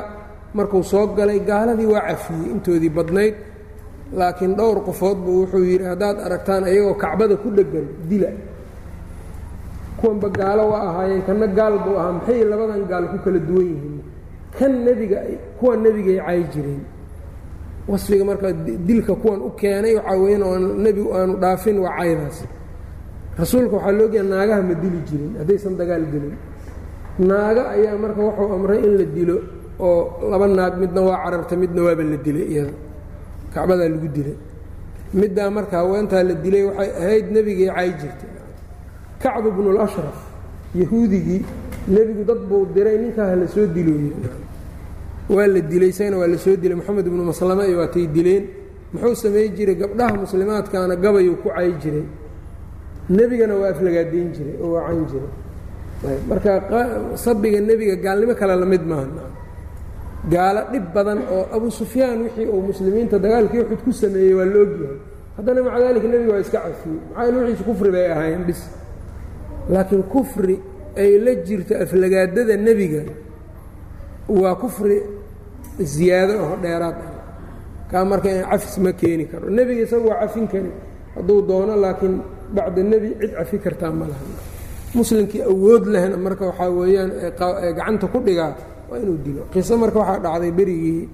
[0.54, 3.34] markuu soo galay gaaladii waa cafiyey intoodii badnayd
[4.17, 8.29] laakiin dhowr qofood buu wuxuu yidhi haddaad aragtaan ayagoo kacbada ku dheggan dila.
[9.99, 13.97] Kuwanba gaalo waa ahaayeen kanna gaal buu ahaa maxay labadan gaal ku kala duwan yihiin?
[14.57, 15.19] Kan nebiga
[15.59, 16.83] kuwa nebigay cay jireen.
[17.89, 18.47] Wasfiga marka
[18.87, 22.37] dilka kuwan u keenay waxaa weyan oo nebigu aanu dhaafin waa caydaas
[23.39, 26.35] rasuulka waxaa loogayaa naagaha ma dili jirin haddaysan dagaal gelin.
[27.29, 29.35] Naaga ayaa marka wuxuu amray in la dilo
[29.79, 32.73] oo laba naag midna waa cararta midna waaba la dilay iyada
[33.53, 34.37] kacbadaa lagu dilay.
[35.13, 38.31] Middaa marka haweentaa la dilay waxay ahayd nebigay cay jirtay.
[39.21, 40.17] Kacbu bnulashraf
[40.75, 41.41] yahuudigii
[41.87, 44.11] nebigu dad buu diray ninkaa la soo dilooye
[45.29, 46.75] waa la dilay isagana waa la soo dilay.
[46.77, 48.45] Moxamed ibnu maslama iyo waatay dileen.
[48.93, 52.05] Muxuu samey jiray gabdhaha muslimaadkaana gabayuu ku cay jiray.
[53.09, 55.31] Nebigana waa aflagaadayn jiray oo waa cayn jiray.
[56.29, 56.51] Marka
[57.15, 59.07] sabiga nebiga gaalnimo kale la mid maaha
[60.33, 64.57] gaalo dhib badan oo abu sufyaan wixii uu muslimiinta dagaalkii uxud ku sameeyey waa la
[64.65, 64.97] ogyahay.
[65.37, 66.99] Haddana maca daalika nebiga waa iska cafiyey.
[67.15, 68.61] Maxaa wixiisu kufri bay ahaayeen bis.
[69.73, 70.55] Laakiin kufri
[71.01, 73.01] ay la jirto aflagaadada nebiga
[74.41, 74.97] waa kufri
[75.93, 77.11] ziyaado oo dheeraad ah.
[77.91, 79.45] Kaa marka cafis ma keeni karo.
[79.57, 80.71] Nebiga isagu waa cafin kari.
[81.15, 82.15] Hadduu doono laakiin
[82.55, 84.25] bacda nebi cid cafi kartaa ma laha.
[84.97, 87.11] Muslimkii awood lehna marka waxaa weeyaan
[87.77, 88.51] gacanta ku dhigaa
[88.91, 89.41] waa inuu dilo.
[89.53, 91.09] Qiso marka waxaa dhacday berigii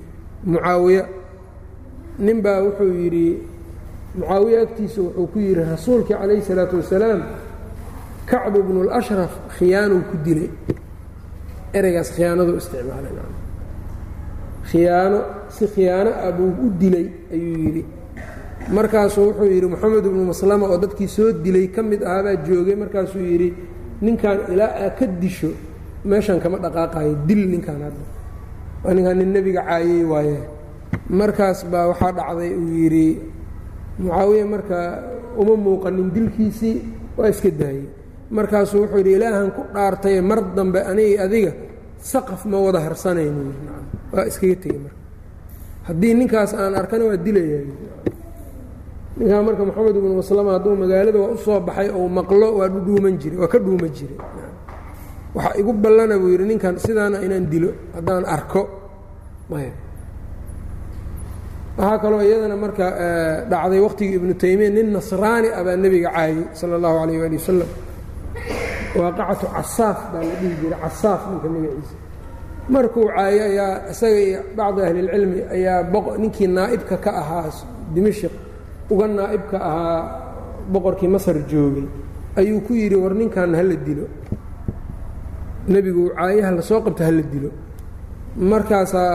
[0.45, 1.03] mucaawiya.
[2.19, 3.27] Nin baa wuxuu yidhi
[4.17, 7.21] mucaawiye agtiisa wuxuu ku yidhi rasuulkii calayhi salaatu wasalaam
[8.29, 10.49] kacbu bnu اlashraf khiyaanuu ku dilay
[11.77, 13.11] ereygaas khiyaanadu isticmaalay
[14.69, 15.19] khiyaano
[15.55, 17.83] si khiyaano ah buu u dilay ayuu yidhi.
[18.75, 22.75] Markaasuu wuxuu yidhi moxamed ibnu maslama oo dadkii soo dilay ka mid ahaabaa joogay.
[22.75, 23.53] Markaasuu yidhi
[24.01, 25.51] ninkan ilaa aa ka disho
[26.09, 28.05] meeshan kama dhaqaaqayo dil ninkan hadda.
[28.95, 30.37] Ninkaan nin nebiga caayey waaye.
[31.09, 33.07] Markaas baa waxaa dhacday uu yidhi
[33.99, 34.77] mucaawiya marka
[35.41, 36.77] uma muuqanin dilkiisii
[37.17, 37.85] waa iska daayey.
[38.31, 41.51] Markaasuu wuxuu yidhi ilaahan ku dhaartaye mar dambe anigi adiga
[42.11, 43.43] saqaf ma wada harsanaynu
[44.13, 44.99] waa iskaga tegey marka.
[45.87, 47.59] Haddii ninkaas aan arkana waa dilaya
[49.17, 53.15] ninkaa marka moxamed ibnu maslama hadduu magaalada waa u soo baxay ou maqlo waa dhudhuuman
[53.21, 54.17] jiray waa ka dhuuman jiray
[55.35, 58.61] waxaa igu ballana buu yidhi ninkan sidaana inaan dilo haddaan arko.
[61.77, 62.85] Waxaa kaloo iyadana marka
[63.51, 67.69] dhacday waqtigii ibnu taymiya nin nasraani ah nebiga caayey sala allahu calayh waali wasalam
[68.99, 71.95] waaqacatu casaaf baa la dhihi jiray casaaf ninka magaciisa
[72.73, 75.79] markuu caayo ayaa isaga iyo bacdi ahlilcilmi ayaa
[76.21, 77.49] ninkii naa'ibka ka ahaa
[77.93, 78.33] dimashik
[78.93, 79.99] uga naa'ibka ahaa
[80.73, 81.85] boqorkii masar joogay
[82.39, 84.05] ayuu ku yidhi war ninkan hala dilo
[85.73, 87.49] nebigu caayaha la soo qabta hala dilo.
[88.51, 89.11] Markaasaa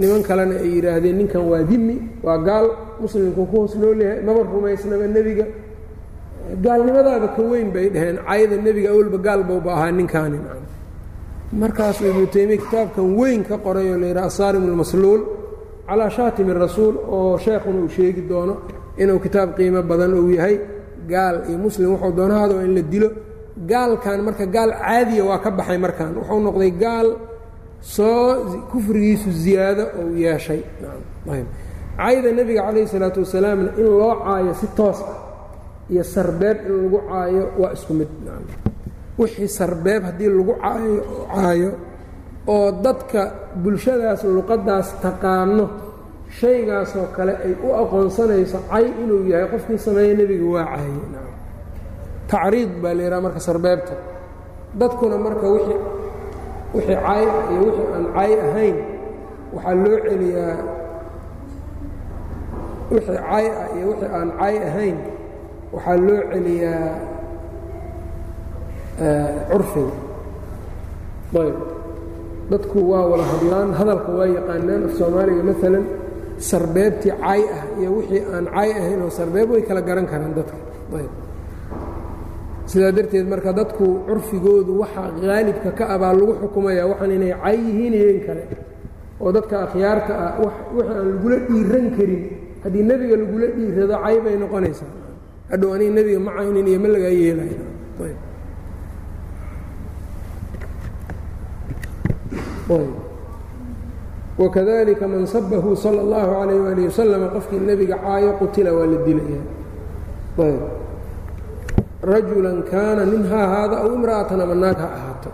[0.00, 2.66] niman kalena ay yidhaahdeen ninkan waa dimi waa gaal
[3.02, 5.46] muslimku ku hoos noolyahay maba rumaysnaba nebiga.
[6.64, 10.38] Gaalnimadaaba ka weyn bay dhaheen cayda nebiga awalba gaal bauba ahaa ninkaani.
[11.60, 15.22] Markaasuu ibnu taymiya kitaabkan weyn ka qoray oo layidhaha asaarim almasluul
[15.88, 18.54] calaa shaatimi rasuul oo sheekhuna uu sheegi doono
[19.02, 20.56] inuu kitaab qiimo badan uu yahay
[21.12, 23.08] gaal iyo muslim wuxuu doonahado in la dilo
[23.70, 26.12] gaalkan marka gaal caadiya waa ka baxay markaan.
[26.18, 27.08] Wuxuu noqday gaal
[27.80, 30.60] soo kufrigiisu ziyaado ou yeeshay.
[32.00, 35.16] Cayda nebiga calayhi salaatu wasalaamna in loo caayo si toos ah
[35.92, 38.08] iyo sarbeeb in lagu caayo waa isku mid.
[39.18, 41.70] Wixii sarbeeb haddii lagu caayo
[42.48, 43.20] oo dadka
[43.62, 45.64] bulshadaas luqaddaas taqaano
[46.40, 50.94] shaygaasoo kale ay u aqoonsanayso cay inuu yahay qofkii sameeya nebiga waa caaye
[52.30, 53.94] tacriid baa la yidhaha marka sarbeebta.
[54.80, 55.78] Dadkuna marka wixii
[57.04, 58.76] caay ah iyo wixii aan caay ahayn
[59.54, 60.54] waxaa loo celiyaa
[62.92, 64.96] wixii caay ah iyo wixii aan caay ahayn
[65.74, 66.88] waxaa loo celiyaa
[69.50, 69.94] curfiga
[71.42, 71.56] ayb.
[72.50, 74.82] Dadku waa wada hadlaan hadalka waa yaqaanaan.
[74.90, 75.84] Af soomaaliga maalan
[76.50, 80.56] sarbeebtii caay ah iyo wixii aan caay ahayn oo sarbeeb way kala garan karaan dadka.
[80.98, 81.12] Ayb
[82.70, 87.94] sidaa darteed marka dadku curfigoodu waxa qaalibka ka abaa lagu xukumaya waxaan inay cay yihiin
[87.98, 88.42] iyoin kale
[89.22, 92.22] oo dadka akhyaarta ah waxa aan lagula dhiiran karin.
[92.64, 94.92] Haddii nebiga lagula dhiirado cay bay noqonaysaa.
[95.50, 97.52] Hadhow aniga nebiga ma caynin iyo ma lagaa yeelay.
[104.38, 109.40] Wakadalika man sabahu sala allahu calayh waali wasalam qofkii nebiga caayo qutila waa la dilaya
[112.02, 115.30] rajulan kaana nin ha ahaada aw imra'atan ama naag ha ahaato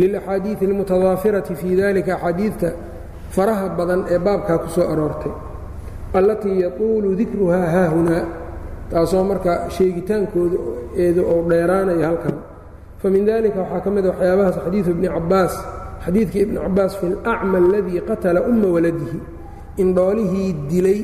[0.00, 2.68] lilaxaadiidi almutadaafirati fii dalika axaadiidta
[3.34, 5.32] faraha badan ee baabkaa ku soo aroortay
[6.18, 8.24] allatii yatuulu dikruhaa haahunaa
[8.90, 10.58] taasoo marka sheegitaankooda
[11.02, 12.36] eeda oo dheeraanaya halkan
[13.02, 15.54] famin dalika waxaa ka mid waxyaabahaas xadiiu bni cabaas
[16.04, 19.18] xadiidkii ibni cabaas fi alacma aladii qatala umma waladihi
[19.82, 21.00] in dhoolihii dilay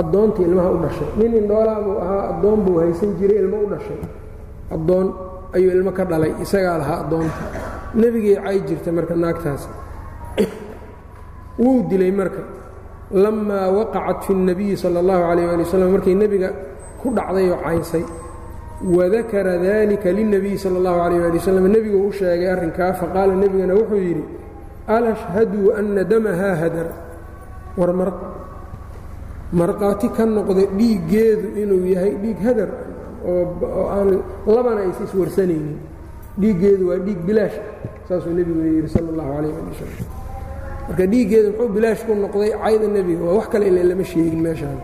[0.00, 1.08] addoonta ilmaha u dhashay.
[1.18, 3.98] Nin indhoolaabuu ahaa addoon buu haysan jiray ilmo u dhashay.
[4.76, 5.06] Addoon
[5.56, 7.42] ayuu ilmo ka dhalay isagaa lahaa addoonta.
[7.94, 9.62] Nebigii cay jirta marka naagtaas.
[11.58, 12.42] Wuu dilay marka.
[13.12, 16.48] Lamaa waqacat fi اnabiyi sala اllahu alayh ali wasalam markay nebiga
[17.00, 18.04] ku dhacday oo caysay
[18.96, 24.00] wadakara dalika lilnabiyi sala allahu alayh ali wasalam nebiguu u sheegay arrinkaa faqaala nebigana wuxuu
[24.08, 24.24] yidhi
[24.88, 26.86] alashhaduu ana damahaa hadar?
[27.78, 28.10] Warmar
[29.60, 32.70] markhaati ka noqda dhiiggeedu inuu yahay dhiig hadar
[33.24, 34.08] oo aan
[34.54, 35.76] labana aysa iswarsanaynin
[36.40, 37.66] dhiiggeedu waa dhiig bilaash ah
[38.08, 39.98] saasuu nebiguna yidhi sala allahu calayh ali wasalam
[40.88, 44.78] marka dhiiggeedu muxuu bilaash ku noqday cayda nebiga waa wax kale ila lama sheegin meeshaan.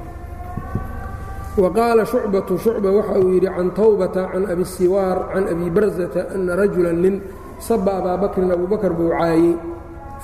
[1.61, 6.21] Wa qaala shucbatu shucba waxa uu yidhi can tawbata can abi siwaar can abi barzata
[6.35, 7.15] ana rajulan nin
[7.59, 9.53] saba abaa bakrin abubakar buu caayey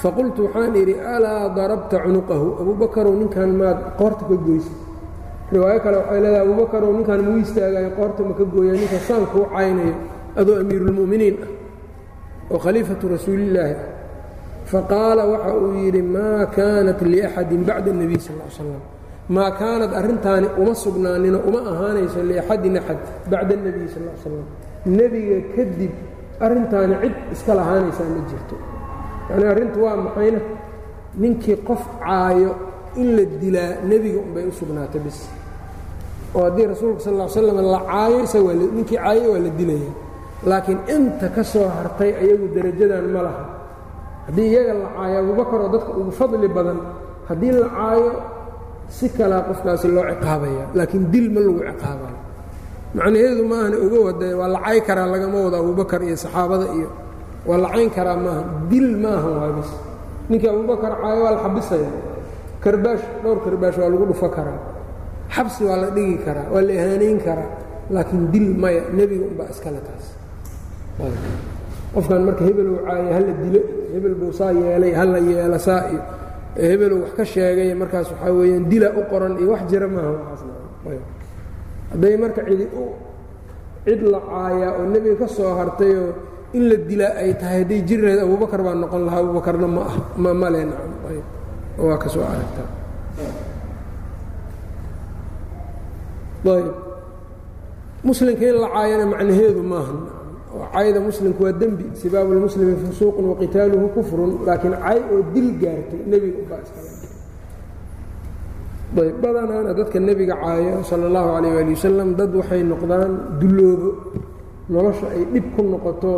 [0.03, 2.47] faqultu waxaan idhi alaa darabta cunuqahu?
[2.61, 4.73] Abuubakarow ninkan maad qoorta ka goysa
[5.53, 8.73] riwaayo kale waxay leedahay abuubakarow ninkaan muu istaagayo qoorta ma ka gooya?
[8.81, 9.95] Ninka saan kuu caynayo
[10.41, 11.51] adoo amiiruulmu'miniin ah
[12.53, 13.85] oo khaliifatu rasuulillaahi ah.
[14.73, 18.83] Faqaala waxa uu yidhi maa kaanat liaxadin bacda اnebiy sal l slam
[19.37, 22.99] maa kaanad arrintaani uma sugnaanino uma ahaanayso liaxadin axad
[23.31, 24.45] bacda اnebiy sal l slam
[24.99, 25.93] nebiga kadib
[26.45, 28.57] arrintaani cid iska lahaanaysaa ma jirto
[29.31, 30.41] yacnii arrintu waa maxayna
[31.23, 32.53] ninkii qof caayo
[33.01, 35.19] in la dilaa nebiga unbay u sugnaatay bis.
[36.35, 39.91] Oo haddii rasuulka sal ll slam la caayo isaga ninkii caayo waa la dilaya.
[40.49, 43.45] Laakiin inta ka soo hartay ayagu derajadan ma laha.
[44.27, 46.79] Haddii iyaga la caayo abubakar oo dadka ugu fadli badan
[47.29, 48.11] haddii la caayo
[48.97, 50.65] si kalaa qofkaasi loo ciqaabaya.
[50.77, 52.17] Laakiin dil ma lagu ciqaabayo
[52.97, 56.89] macnaheedu maahana oga wada waa la cay karaa lagama wado abubakar iyo saxaabada iyo
[57.49, 58.43] waa la cayn karaa maaha.
[58.71, 59.71] Dil maaha waa bis.
[60.31, 61.91] Ninkii abubakar caayo waa la xabisaya.
[62.63, 64.59] Karbaash dhowr karbaash waa lagu dhufo karaa.
[65.35, 67.51] Xabsi waa la dhigi karaa waa la ihaanayn karaa.
[67.95, 70.05] Laakiin dil maya nebiga unbaa iskale taas.
[71.95, 73.61] Qofkan marka hebelow caayo hala dilo
[73.95, 76.01] hebel buu saa yeelay hala yeela saa iyo
[76.57, 80.11] hebelow wax ka sheegay markaas waxaa weeyaan dila u qoran iyo wax jira maaha.
[80.13, 82.67] Waxaasnahadday marka cidi
[83.87, 86.11] cid la caayaa oo nebiga ka soo hartayoo
[86.57, 89.97] in la dilaa ay tahay hadday jiri lahayd abubakar baa noqon lahaa abubakarna ma ah
[90.23, 90.61] ma male
[91.87, 92.69] waa ka soo aragtaa
[96.47, 96.69] ayb
[98.07, 99.95] muslimka in la caayana macnaheedu maaha
[100.75, 106.39] cayda muslimku waa dembi sibaabu lmuslimi fusuuqun waqitaaluhu kufrun laakiin cay oo dil gaartay nebiga
[106.45, 107.05] ubaa iskayb
[109.23, 113.91] badanaana dadka nebiga caayo sala allahu calayh ali wasalam dad waxay noqdaan dulloobo
[114.73, 116.13] nolosha ay dhib ku noqoto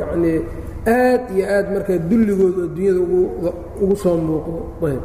[0.00, 0.38] yacnii
[0.98, 3.00] aad iyo aad markaa dulligooda oo dunyada
[3.82, 4.60] ugu soo muuqdo.
[4.88, 5.04] Ayb.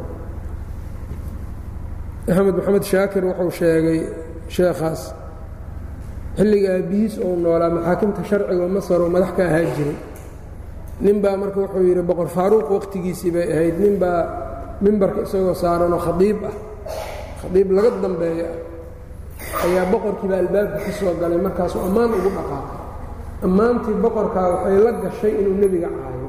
[2.30, 4.00] Axmed maxamed shaakir wuxuu sheegay
[4.54, 5.02] sheekhaas
[6.38, 9.98] xilliga aabihiis ou noolaa maxaakimta sharciga masar oo madax ka ahaa jiray.
[11.04, 13.76] Nin baa marka wuxuu yidhi boqor faaruuq waqtigiisii bay ahayd.
[13.84, 14.20] Nin baa
[14.84, 16.54] mimbarka isagoo saaranoo khadiib ah.
[17.40, 22.75] Khadiib laga dambeeyo ah ayaa boqorkiiba albaabka ka soo galay markaasuu ammaan ugu dhaqaaqay
[23.46, 26.28] ammaantii boqorkaa waxay la gashay inuu nebiga caayo.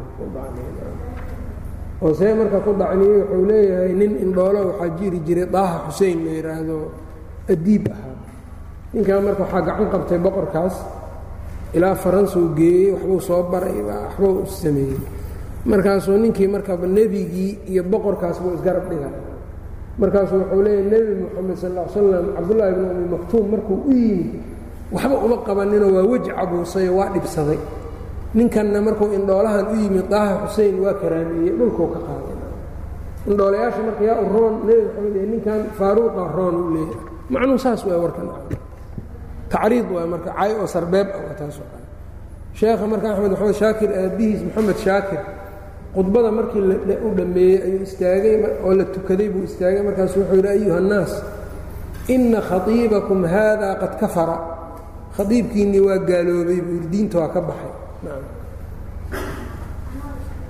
[2.17, 6.77] See marka ku dacniyey wuxuu leeyahay nin indhoolo waxaa jiri jiray daaha xusein la yidhaahdo
[7.53, 8.15] adiib ahaa
[8.93, 10.75] ninkaa marka waxaa gacan qabtay boqorkaas
[11.73, 14.99] ilaa faransuu geeyey waxbuu soo baray waxbuu sameeyey.
[15.65, 19.13] Markaasuu ninkii markaba nebigii iyo boqorkaas buu isgarab dhigay
[19.99, 24.29] markaasuu wuxuu leeyahy nebi moxamed sal l slam cabdullaahi bn umi maktuum markuu u yimid
[24.91, 27.59] waxba uma qabaninoo waa weji cabuusayo waa dhibsaday.
[28.37, 32.35] Ninkanna markuu indhoolahan u yimid daaha xusein waa karaameeyey dhulkuu ka qaaday.
[33.29, 37.01] Indhoolayaasha marka yaa u roon nebi moxamed ee ninkan faaruuqa roon u leeyahay.
[37.33, 38.27] Macnuu saas waa warkan
[39.51, 41.35] tacriid waa marka cay oo sarbeeb ah waa
[42.59, 45.21] sheekha marka axmed maxamed shaakir aabbihiis moxamed shaakir
[45.95, 46.61] khudbada markii
[47.07, 48.35] u dhammeeyey ayuu istaagay
[48.65, 49.81] oo la tukaday buu istaagay.
[49.87, 51.13] Markaasu wuxuu yidhi ayuha الnaas
[52.15, 54.37] ina khaiibakum haada qad kafara
[55.17, 57.73] khaiibkiinnii waa gaaloobay buu yidhi diinta waa ka baxay.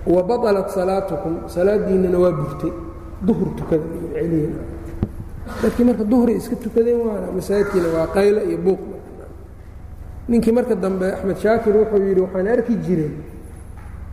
[0.07, 2.71] Wa baطalat salaatukum salaadiinnana waa burtay.
[3.27, 4.49] Duhur tukada celiya
[5.61, 8.79] dadkii marka duhray iska tukadeen waana masaajidkiina waa qaylo iyo buuq.
[10.29, 13.11] Ninkii marka dambe axmed shaakir wuxuu yidhi waxaan arki jiray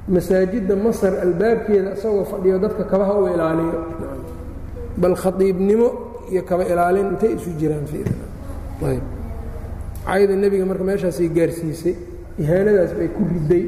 [0.09, 3.79] masaajidda masar albaabkeeda isagoo fadhiyo dadka kabaha u ilaaliyo.
[4.97, 5.89] Bal khadiibnimo
[6.31, 7.85] iyo kaba ilaalin intay isu jiraan
[10.07, 11.95] cayda nebiga marka meeshaasay gaarsiisay
[12.43, 13.65] ihaanadaas bay ku riday.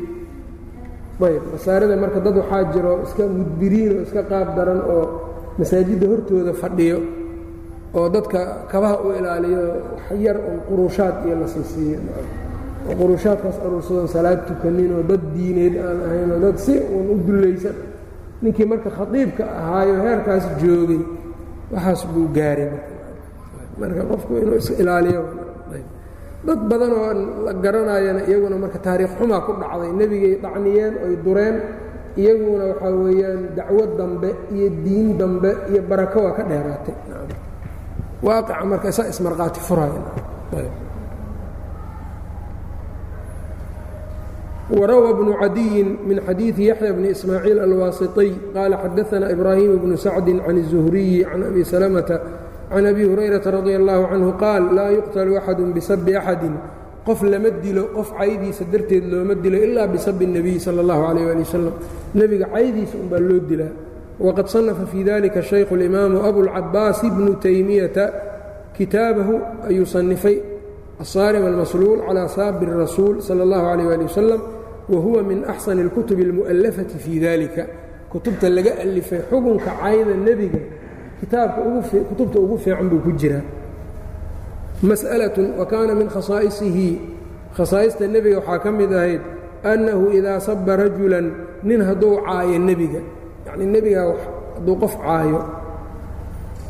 [1.27, 5.05] Ayb masaarida marka dad waxaa jiro iska mudbiriin oo iska qaab daran oo
[5.59, 6.99] masaajidda hortooda fadhiyo
[7.99, 8.41] oo dadka
[8.73, 9.63] kabaha u ilaaliyo
[10.27, 11.99] yar un quruushaad iyo la siisiiyo
[12.89, 17.17] oo quruushaadkaas aruursadoon salaad tukanin oo dad diineed aan ahayn oo dad si uun u
[17.27, 17.77] dullaysan
[18.43, 21.01] ninkii marka khadiibka ahaayo heerkaas joogay
[21.73, 22.71] waxaas buu gaaray
[23.81, 25.23] marka qofku inuu is ilaaliyo
[26.48, 27.12] dad badan oo
[27.46, 31.56] la garanayana iyaguna marka taariikh xumaa ku dhacday nebigay dhacniyeen oy dureen
[32.22, 36.96] iyaguna waxaa weeyaan dacwo dambe iyo diin dambe iyo barako waa ka dheeraatay
[38.26, 40.02] waaqica marka isaa ismarqaati furaya
[44.72, 50.56] وrawى بن عadي min xadيiثi yaحyى بن إسmاعيiل الwاسطي qال xadaثna إbrاhيم بن سacد عن
[50.58, 52.10] الزهرiي عن أbي سلمة
[52.72, 56.52] عن أbي هريرaةa رضي الله عنه qاal laa يqتل أxad بsب أxadi
[57.08, 61.42] qof lama dilo qof caydiisa darteed looma dilo ilaa bisab النبي salى الlaه عليه aلي
[61.42, 61.74] وsلم
[62.16, 63.74] nebiga caydiisa unbaa loo dilaa
[64.20, 68.06] وqad صنفa fي dalika شhaykh الإmaamu أbuالcabaas بن تaymiyaةa
[68.78, 69.34] kitaabahu
[69.70, 70.38] ayuu صنifay
[71.04, 74.42] الصاarم الmasluul calى saabi الrasuul salى الlaه عليه aلي وsلم
[74.90, 77.66] wahuwa min axsani اlkutubi اlmu'allafati fii dalika
[78.10, 80.60] kutubta laga alifay xukunka cayda nebiga
[81.21, 81.61] kitaabka
[82.09, 83.45] kutubta ugu fiican buu ku jiraa
[84.83, 87.01] mas'alaة wa kaana min khasaa'isihi.
[87.57, 89.23] Khasaa'ista nebiga waxaa ka mid ahayd
[89.65, 91.33] annahu idaa saba rajulan
[91.65, 93.01] nin hadduu caayo nebiga.
[93.49, 94.03] Yacnii nebiga
[94.61, 95.41] hadduu qof caayo.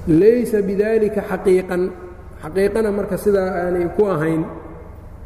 [0.07, 1.82] Laysa bidalika xaqiiqan.
[2.42, 4.47] Xaqiiqana marka sidaa aanay ku ahayn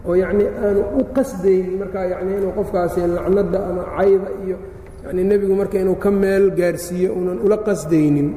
[0.09, 4.57] oo yacnii aanu u qasdaynin markaa yacnii inuu qofkaasi lacnadda ama cayda iyo
[5.05, 8.29] yacnii nebigu marka inuu ka meel gaarsiiyo uunan ula qasdaynin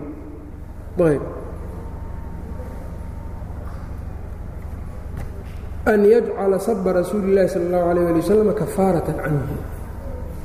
[5.86, 9.56] an yajcala saba rasuuli اllahi sala اllahu alayh ali wasalam kafaaratan canhu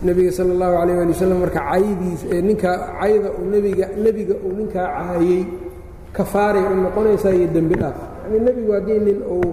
[0.07, 4.51] nebiga sala اllahu alayh ali wasalam marka caydiisa ee ninkaa cayda uu nebiga nebiga uu
[4.59, 5.41] ninkaa caayey
[6.17, 9.49] kafaaray u noqonaysaa iyo dembi dhaaf yacnii nebigu haddii nin uu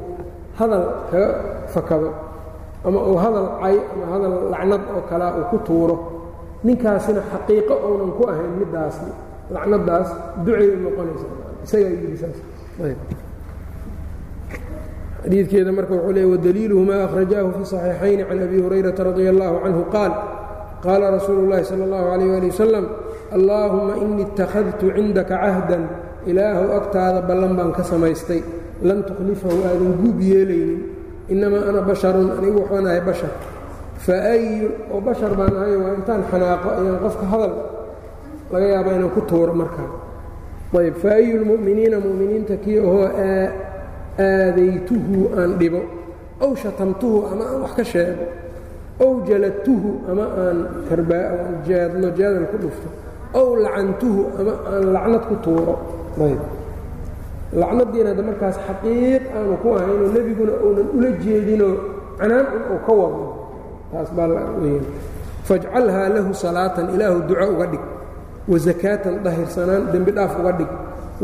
[0.58, 1.28] hadal kaga
[1.74, 2.08] fakado
[2.86, 5.96] ama uu hadal cay ama hadal lacnad oo kalea uu ku tuuro
[6.66, 9.06] ninkaasina xaqiiqo uunan ku ahayn middaasi
[9.54, 10.08] lacnadaas
[10.46, 11.26] ducay u noqonaysa
[11.64, 12.38] isagaa yidhi saas
[15.22, 19.82] xadiidkeeda marka wuxuu leey wadaliiluhu ma akhrajaahu fi صaxiixayni can abi hurayrata radia allahu canhu
[19.94, 20.12] qaal
[20.84, 22.84] qaala rasuulu اllahi salى اllahu alayh ali wasalam
[23.36, 25.82] allaahuma inii اtakhadtu cindaka cahdan
[26.30, 28.40] ilaahu agtaada ballan baan ka samaystay
[28.88, 30.80] lan tukhlifahu aadan guub yeelaynin
[31.32, 33.32] innamaa ana basharun anigu waxaan ahay bashar
[34.06, 37.52] faayu oo bashar baan ahay waa intaan xanaaqo ayaan qofka hadal
[38.55, 39.89] laga yaaba inaan ku tuuro markaa
[40.85, 43.05] ayb faayu lmu'miniina mu'miniinta kii ahoo
[44.19, 45.81] aadaytuhu aan dhibo.
[46.43, 48.25] Ow shatamtuhu ama aan wax ka sheego.
[49.03, 50.57] Ow jaladtuhu ama aan
[50.89, 52.89] karbaan jaadlo jaadal ku dhufto.
[53.39, 55.75] Ow lacantuhu ama aan lacnad ku tuuro.
[56.19, 56.41] Ayb
[57.61, 61.73] lacnadiina hadda markaas xaqiiq aanu ku ahaynoo nebiguna uunan ula jeedinoo
[62.19, 63.23] canaan un uu ka wado
[63.91, 64.27] taas baa
[65.47, 67.83] fajcalhaa lahu salaatan ilaahu duco uga dhig
[68.51, 70.71] wa sakaatan dahirsanaan dembi dhaaf uga dhig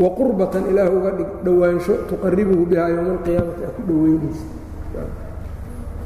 [0.02, 4.44] wa qurbatan ilaahu uga dhig dhowaansho tuqaribuhu bihaa yowma alqiyaamati aa ku dhoweynaysa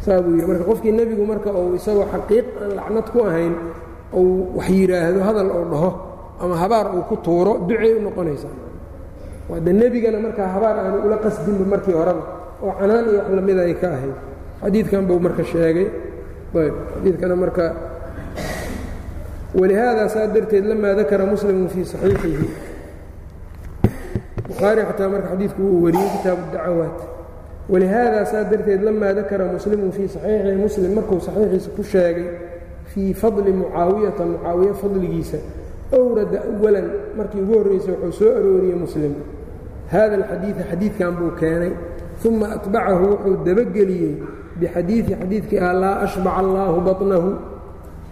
[0.04, 3.54] saa buu marka qofkii nebigu marka uu isagoo xaqiiq aan lacnad ku ahayn
[4.14, 5.90] uu wax yidhaahdo hadal uu dhaho
[6.42, 8.54] ama habaar uu ku tuuro ducay u noqonaysaa.
[9.50, 12.22] Waade nebigana markaa habaar aanu ula qasdinba markii horeba
[12.62, 14.14] oo canaan iyo wax lamida ay ka ahayd.
[14.62, 15.88] Xadiidkan buu marka sheegay.
[16.56, 17.64] Ayb xadiidkana marka
[19.60, 22.48] walihaada saa darteed lamaa dakara muslimu fii saxiixihi
[24.48, 26.98] bukhaari xataa marka xadiidku uu wariyey kitaabu dacawaat
[27.72, 32.28] walihaada saa darteed lamaa dakara muslimu fii saxiixihi muslim markuu saxiixiisa ku sheegay
[32.92, 35.38] fii fadli mucaawiyata mucaawiye fadligiisa
[35.98, 36.86] owrada awalan
[37.18, 39.12] markii ugu horraysay wuxuu soo arooriyey muslim
[39.92, 41.72] hada alxadiida xadiidkan buu keenay
[42.28, 44.14] uma atbacahu wuxuu dabageliyey
[44.60, 47.30] bixadiidi xadiidkii ah laa ashbaca allaahu baطnahu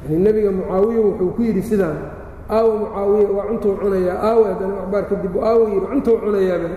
[0.08, 1.98] yani nebiga mucaawiya wuxuu ku yidhi sidaan
[2.56, 4.16] aawa mucaawiya waa cuntuu cunayaa.
[4.28, 6.68] Aawa haddana axbaar kadib aawa yidhi cuntuu cunayaaba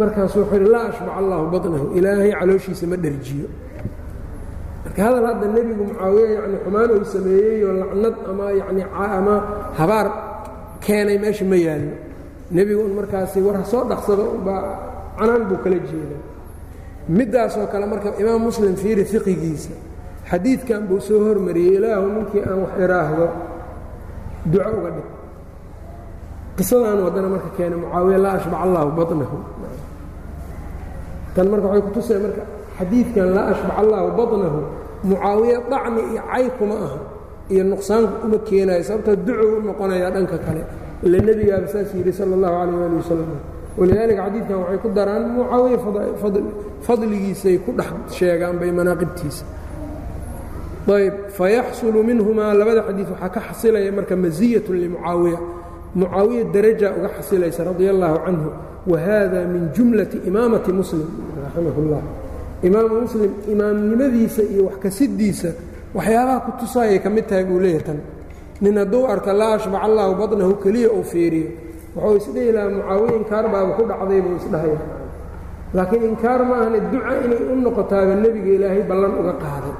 [0.00, 3.46] markaasuu wuxuu yidhi laa ashbaca allaahu baطnahu ilaahay calooshiisa ma dherjiyo
[4.84, 8.82] marka hadal hadda nebigu mucaawiya yani xumaan uu sameeyeyoo lacnad ama yani
[9.16, 9.34] ama
[9.78, 10.06] habaar
[10.84, 11.92] keenay meesha ma yaallo
[12.56, 14.62] nebigu un markaasi war soo dhaqsado baa
[15.18, 16.16] canaan buu kala jeeda
[17.16, 19.72] middaasoo kale marka imaam muslim fiiri fiqigiisa
[20.30, 23.26] xadiidkan buu soo hormariyey ilaahu ninkii aan wax iraahdo
[24.52, 25.08] duco uga dhig.
[26.56, 29.36] Qisadaanu haddana marka keenay mucaawiya laa ashbac allaahu baطnahu
[31.34, 32.42] tan marka waxay kutusay marka
[32.78, 34.58] xadiidkan laa ashbac allaahu baطnahu
[35.10, 36.98] mucaawiya dacni iyo cay kuma aha
[37.52, 40.62] iyo nuqsaan uma keenaayo sababtaa ducow u noqonayaa dhanka kale.
[41.04, 43.30] Ila nebigaaba saas yidhi sala allahu calayh ali wasalam
[43.78, 45.78] walidaalika xadiidkan waxay ku daraan mucaawiya
[46.86, 49.44] fadligiisay ku dhex sheegaan bay manaaqibtiisa
[50.88, 55.38] ayb fayaxsulu minhumaa labada xadiid waxaa ka xasilaya marka masiyat limucaawiya
[55.94, 56.44] mucaawiya.
[56.52, 58.48] Daraja uga xasilaysa radia allaahu canhu
[58.86, 61.08] wa hada min jumlati imaamati muslim
[61.40, 62.02] raximah اllah
[62.62, 65.50] imaamu muslim imaamnimadiisa iyo wax kasidiisa
[65.96, 67.98] waxyaabaha ku tusaayay ka mid tahay buu leeyahay tan.
[68.60, 71.48] Nin hadduu arka laa ashbac allaahu baطnahu keliya uu fiiriyo.
[71.96, 74.78] Wuxuu isdhihi lahaa mucaawiya inkaar baaba ku dhacday buu isdhahaya
[75.74, 79.74] laakiin inkaar ma ahane duca inay u noqotaaba nebiga ilaahay ballan uga qaaday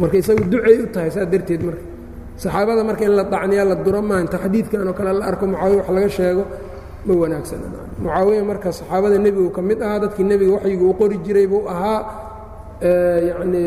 [0.00, 1.84] marka isagu ducay u tahay saa darteed marka.
[2.42, 5.88] Saxaabada marka in la dacniyaa la duro maaha xadiidkan oo kale la arko mucaawiya wax
[5.96, 6.44] laga sheego
[7.06, 7.66] ma wanaagsana
[8.02, 12.00] mucaawiya marka saxaabada nebigu ka mid ahaa dadkii nebiga waxyigu u qori jiray buu ahaa
[13.28, 13.62] yacni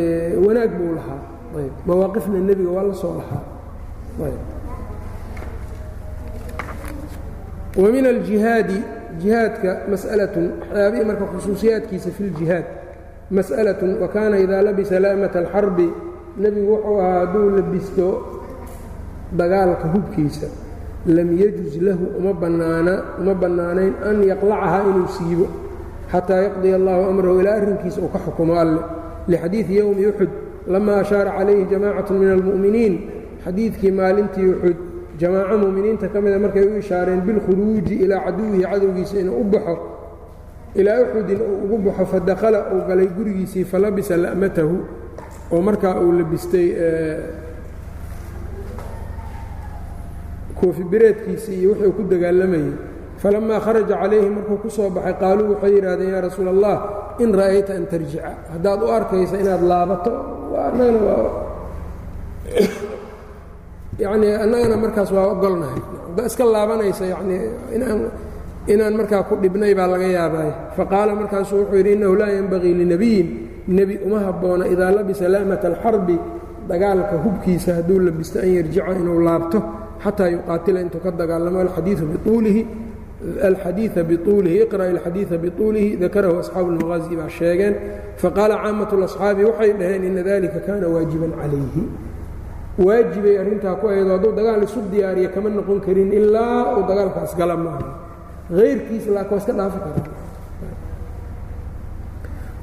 [0.45, 1.19] wanaag buu lahaa.
[1.57, 3.41] Ayb mawaaqifna nebiga waa la soo lahaa.
[4.27, 4.41] Ayb.
[7.81, 8.77] Wa min aljihaadi
[9.21, 12.65] jihaadka mas'alatun waxyaabihii marka khusuusiyaadkiisa fi ljihaad
[13.37, 15.87] mas'alatun wa kaana idaa labisa la'mata alxarbi
[16.37, 18.07] nebigu wuxuu ahaa hadduu labisto
[19.31, 20.47] dagaalka hubkiisa
[21.07, 25.47] lam yajuz lahu uma bannaana uma bannaanayn an yaqlacahaa inuu siibo
[26.11, 28.81] xataa yaqdiya allahu amrahu ilaa arrinkiisa uu ka xukumo alle.
[29.27, 30.29] Lixadiidi yowmi uxud
[30.67, 32.93] lama ashaara calayhi jamaacatu min almu'miniin.
[33.43, 34.77] Xadiidkii maalintii uxud
[35.19, 39.75] jamaaco mu'miniinta ka mida markay u ishaareen bilkhuruuji ilaa caduwihi cadowgiisa inuu u baxo.
[40.75, 44.75] Ilaa uxudin uu ugu baxo fadakhala uu galay gurigiisii falabisa la'matahu
[45.51, 46.67] oo markaa uu labistay
[50.59, 52.71] koofi bireedkiisii iyo wuxuu ku dagaalamayey
[53.17, 56.77] falamaa kharaja calayhi markuu ku soo baxay qaaluu waxay yidhahdeen yaa rasuula allah
[57.19, 58.31] in ra'ayta an tarjica.
[58.53, 60.11] Haddaad u arkaysa inaad laabato
[60.67, 61.13] annagana
[64.43, 65.81] annagana markaas waa ogolnahay.
[66.25, 67.41] Iska laabanaysa yacnii
[67.75, 68.11] inaan
[68.67, 70.51] inaan markaa ku dhibnay baa laga yaabay.
[70.77, 73.27] Faqaala markaasuu wuxuu yidhi innahu laa yenbagii linabiyin
[73.67, 76.19] nebi uma habboona idaa labisa laamata alxarbi
[76.69, 79.59] dagaalka hubkiisa hadduu labisto an yarjica inuu laabto
[80.03, 81.95] xataa yuqaatila intuu ka dagaalamo alxadiia
[84.03, 87.75] biuulihi iqra alxadiia biuulihi dakarahu asxaabu lmaqaazi baa sheegeen
[88.21, 91.83] faqaala caamat lasxaabi waxay dhaheen ina dalika kaana waajiban calayhi.
[92.77, 97.57] Waajibay arrintaa ku ayado hadduu dagaal isu diyaariya kama noqon karin ilaa uu dagaalkaas gala
[97.57, 97.89] maaha.
[98.53, 100.05] Hayrkiis laakwaa iska dhaafi karaa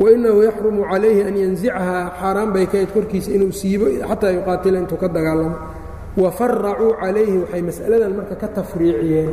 [0.04, 5.08] wainahu yaxrumu calayhi an yanzicahaa xaaraan bay kayd korkiisa inuu siibo xataa yuqaatila intuu ka
[5.16, 5.56] dagaalamo
[6.22, 9.30] wafaracuu calayhi waxay mas'aladan marka ka tafriiciyeen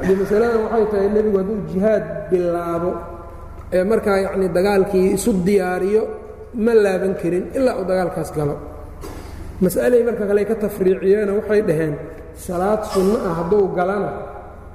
[0.00, 2.90] haddii masaladan waxay tahay nebigu hadduu jihaad bilaabo
[3.76, 6.02] ee markaa yacnii dagaalkii isu diyaariyo
[6.64, 8.54] ma laaban karin ilaa uu dagaalkaas galo
[9.64, 11.94] mas'alay marka kale ka tafriiciyeena waxay dhaheen
[12.46, 14.10] salaad sunno ah hadduu galana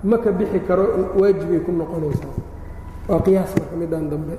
[0.10, 0.86] ma ka bixi karo
[1.20, 2.34] waajibay ku noqonaysaa
[3.10, 4.36] waa qiyaas marka midaan dambe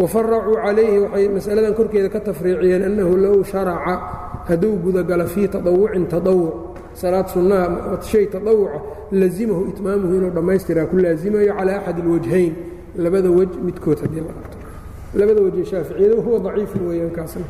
[0.00, 3.94] wafaracuu calayhi waxay masaladan korkeeda ka tafriiciyeen annahu low sharaca
[4.48, 6.54] hadduu gudagala fii taawucin taawuc
[6.94, 8.80] salaad sunnaha shay taawuca
[9.12, 12.52] lazimahu itmaamuhu inuu dhammaystiraa ku laazimayo calaa axad اlwajhayn
[12.96, 14.56] labada wej midkood haddii la arto
[15.14, 17.44] labada wejee shaaficiyadu huwa daciifun weeyaan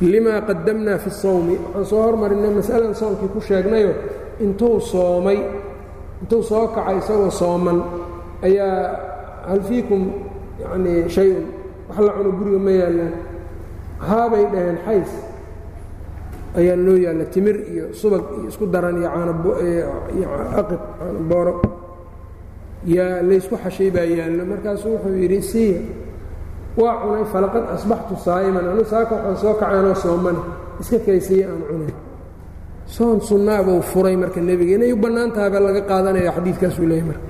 [0.00, 3.94] limaa qadamnaa fi اsawmi waxaan soo hormarinay masalan soomkii ku sheegnayo
[4.40, 5.38] intuu soomay
[6.22, 7.82] intuu soo kaca isagoo sooman
[8.42, 8.78] ayaa
[9.48, 10.12] hal fiikum
[10.62, 11.44] yani shayun
[11.94, 13.14] wax la cuno guriga ma yaallaan
[14.08, 15.10] haabay dhaheen xays.
[16.58, 21.54] Ayaa loo yaalla timir iyo subag iyo isku daran iyo caanoaqid caano booro.
[22.94, 24.42] Yaa laysku xashay baa yaallo.
[24.50, 25.80] Markaasuu wuxuu yidhi siiya
[26.80, 28.64] waa cunay falaqad asbaxtu saa'iman.
[28.72, 30.40] Anu saaka waxaan soo kacaanoo soomane.
[30.80, 31.92] Iska kaysiya aan cunay.
[32.94, 34.74] Soon sunnaabuu furay marka nebiga.
[34.76, 37.26] Inay u bannaan tahabaa laga qaadanaya xadiidkaasuu leeyahy marka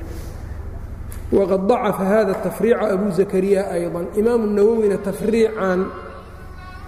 [1.31, 5.85] waqad dacafa hada tafriica abu zakariya ayضan imaamu nawowina tafriican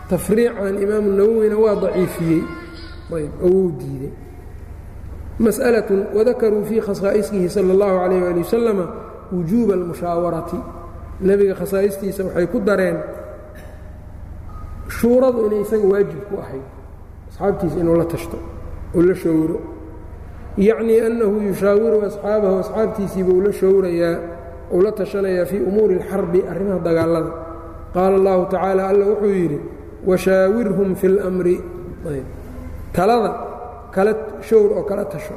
[0.10, 2.44] tafriican imaamu nawowina waa daciifiyey
[3.16, 4.12] ayb oo wuu diiday
[5.40, 8.86] masأlaة wadakaruu fii khasaa'isihi salى اllahu عalayh ali wasalama
[9.34, 10.60] wujuuba اlmushaawarati
[11.22, 12.98] nebiga khasaa'istiisa waxay ku dareen
[14.90, 16.66] shuuradu inay isaga waajib ku ahayd
[17.32, 18.38] asxaabtiisa inuu la tashto
[18.96, 19.58] oo la showro
[20.68, 24.16] yacnii annahu yushaawiru asxaabahu asxaabtiisiiba uu la showrayaa
[24.76, 27.32] uu la tashanayaa fii umuuri اlxarbi arrimaha dagaalada
[27.96, 29.58] qaala اllahu tacaala alla wuxuu yidhi
[30.10, 31.56] washaawirhum fi اlmri
[32.96, 33.32] talada
[33.96, 34.12] kala
[34.50, 35.36] showr oo kala tasho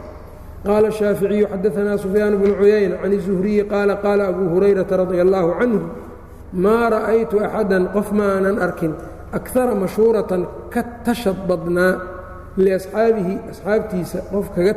[0.67, 5.81] qaala الshaaficiyu xadaanaa sufyaan bnu cuyayna can الzuhriyi qaala qaala abu hurayrata radia allahu canhu
[6.65, 8.93] maa ra'aytu axadan qof ma aanan arkin
[9.39, 10.43] akara mashhuuratan
[10.73, 11.93] ka tashad badnaa
[12.66, 14.74] liasxaabihi asxaabtiisa qof kaga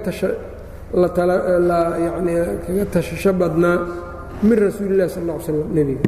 [2.66, 3.78] kaga tashasho badnaa
[4.42, 6.06] min rasuuli lah sal sl nebiga.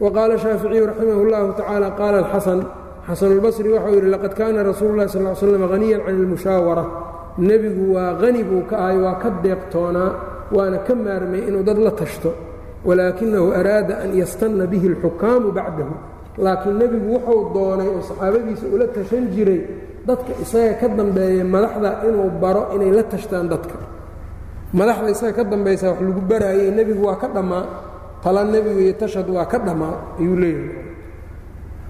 [0.00, 2.60] Waqaala shaaficiyu raximah اllahu tacaala qaala xasan
[3.08, 6.84] xasanulbasri waxau yidhi laqad kaana rasuulu lah sal slm haniyan can ilmushaawara
[7.38, 10.10] nebigu waa hani buu ka ahay waa ka deeqtoonaa
[10.52, 12.30] waana ka maarmay inuu dad la tashto.
[12.84, 15.94] Walaakinahu araada an yastanna bihi اlxukaamu bacdahu.
[16.38, 19.60] Laakiin nebigu wuxuu doonay oo saxaabadiisa ula tashan jiray
[20.06, 23.76] dadka isaga ka dambeeya madaxda inuu baro inay la tashtaan dadka.
[24.78, 27.64] Madaxda isaga ka dambaysa wax lagu baraayey nebigu waa ka dhammaa
[28.22, 30.88] tala nebigu iyo tashad waa ka dhammaa ayuu leeyahay.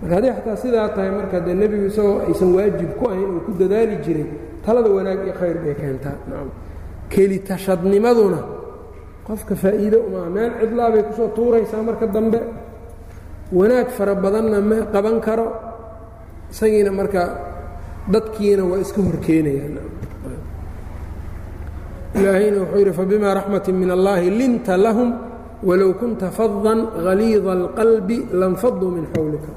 [0.00, 3.50] Marka haddii xataa sidaa tahay marka dee nebigu isagoo aysan waajib ku ahayn uu ku
[3.60, 4.26] dadaali jiray
[4.64, 6.16] talada wanaag iyo khayr bay keentaa.
[7.12, 8.40] Keli tashadnimaduna
[9.26, 12.40] qofka faa'iido umaa meel cidlaabay ku soo tuuraysaa marka dambe.
[13.52, 15.46] Wanaag fara badanna ma qaban karo.
[16.52, 17.22] Isagiina marka
[18.13, 19.75] dadkiina waa iska horkeenayaan
[22.15, 25.09] ilaahayna wuxuu yidhi fabima raxmati min allahi linta lahum
[25.67, 29.51] walow kunta fadan haliida اlqalbi lanfaduu min xawlika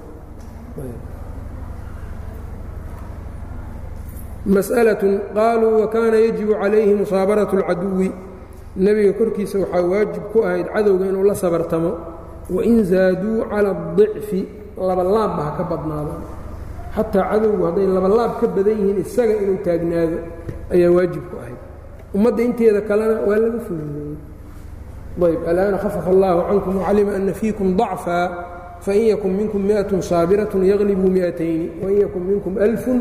[4.47, 5.03] masأlaة
[5.37, 8.09] qaaluu wakaana yajibu calayhi musaabaraة اlcaduwi
[8.77, 11.91] nebiga korkiisa waxaa waajib ku ahayd cadowga inuu la sabartamo
[12.51, 14.41] wain zaaduu cala الضicfi
[14.79, 16.23] labalaabba ha ka badnaadaan
[16.96, 20.18] xataa cadowgu hadday labalaab ka badan yihiin isaga inuu taagnaado
[20.74, 21.60] ayaa waajib ku ahayd.
[22.16, 24.16] Ummadda inteeda kalena waa laga fogeeyey
[25.30, 28.26] ayb alaana khafaf allaahu cankum wacalima ana fiikum dacfaa
[28.86, 33.00] fain yakun minkum miatun saabiratun yaglibuu miatayni wain yakun minkum alfun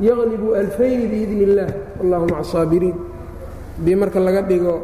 [0.00, 1.70] yaglibuu alfayni biidn illaah
[2.00, 2.96] wallahu maca asaabiriin
[3.76, 4.74] haddii marka laga dhigo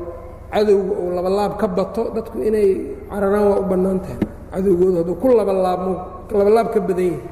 [0.53, 2.69] cadowga uu labalaab ka bato dadku inay
[3.11, 4.19] cararaan waa u bannaan tahay
[4.53, 5.95] cadowgoodu hadduu ku labalaabmo
[6.39, 7.23] labalaab ka badan yahay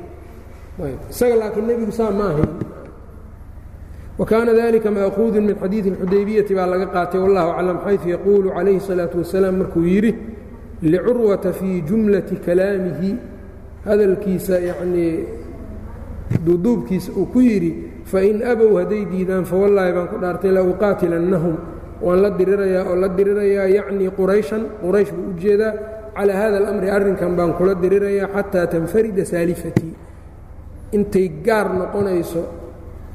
[1.13, 2.51] isaga laakiin nebigu saa ma ahayn
[4.19, 9.17] wakaana dalika maaquudun min xadiidi اlxudaybiyati baa laga qaatay wallahu aclam xayثu yaquulu calayhi الsalaaةu
[9.23, 10.11] wasalaam markuu yidhi
[10.91, 13.11] licurwata fii jumlati kalaamihi
[13.85, 15.13] hadalkiisa yanii
[16.45, 17.71] duuduubkiisa uu ku yidhi
[18.05, 21.55] fain abow hadday diidaan fawallaahi baan ku dhaartay la uqaatilannahum
[22.05, 25.73] waan la dirirayaa oo la dirirayaa yacnii qurayshan quraysh buu u jeedaa
[26.17, 29.93] calaa hada alamri arrinkan baan kula dirirayaa xataa tanfarida saalifatii
[30.97, 32.41] intay gaar noqonayso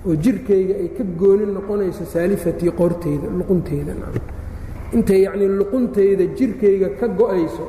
[0.06, 3.92] oo jirkayga ay ka goonin noqonayso saalifatii qorteyda luqunteyda
[4.96, 7.64] intay yacnii luquntayda jirkayga ka go-ayso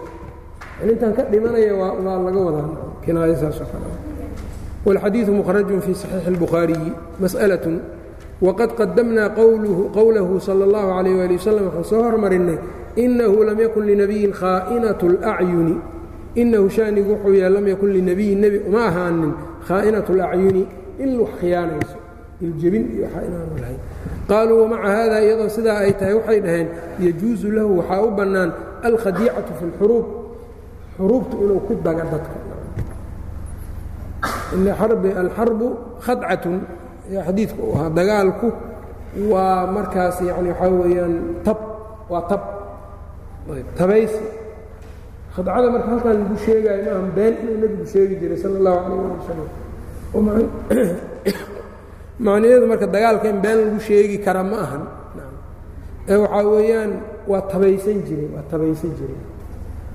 [0.91, 2.68] intaan ka dhimanaya waa waa laga wadaa
[3.05, 3.89] kinaayo saasoo kale
[4.86, 6.91] والxadيiث مkرج في صحيiح البخhاaرiي
[7.24, 7.66] مسألة
[8.41, 12.57] وqad qadمna qowlahu slى الlaه عليه وaلي وsلم waxaan soo hormarinay
[13.03, 15.76] إنahu lam ykun لنبiيi khاaئnaة الأعyuni
[16.39, 19.32] inahu شhaanigu wuxuu yahay lam yakun لنebiyin nebi uma ahaanin
[19.68, 20.64] khاaئnaة الأعyuni
[21.03, 21.97] in wax khiyaanayso
[22.45, 23.82] iljebin iyo waxa inaanu lahayn
[24.30, 26.68] qaaluu وmaca hada iyadoo sidaa ay tahay waxay dhaheen
[27.05, 28.49] يجuuزu lahu waxaa u bannaan
[28.89, 30.05] alkhadiicaةu في الxuruub
[30.97, 32.38] xuruubtu inuu ku daga dadka
[35.24, 35.68] alxarbu
[36.05, 36.55] khadcatun
[37.28, 38.47] xadiidku u ahaa dagaalku
[39.32, 41.14] waa markaas yani waxaa weeyaan
[41.45, 41.57] tab
[42.12, 42.41] waa tab
[43.78, 44.22] tabaysi
[45.35, 49.14] khadcada marka halkan lagu sheegaayo maaha been inuu nebigu sheegi jiray sala اllahu calayh ali
[49.18, 49.49] wasalam
[52.26, 54.82] macnaheedu marka dagaalka in been lagu sheegi kara ma ahan.
[56.07, 56.93] Ee waxaa weeyaan
[57.26, 59.20] waa tabaysan jiray waa tabaysan jiray.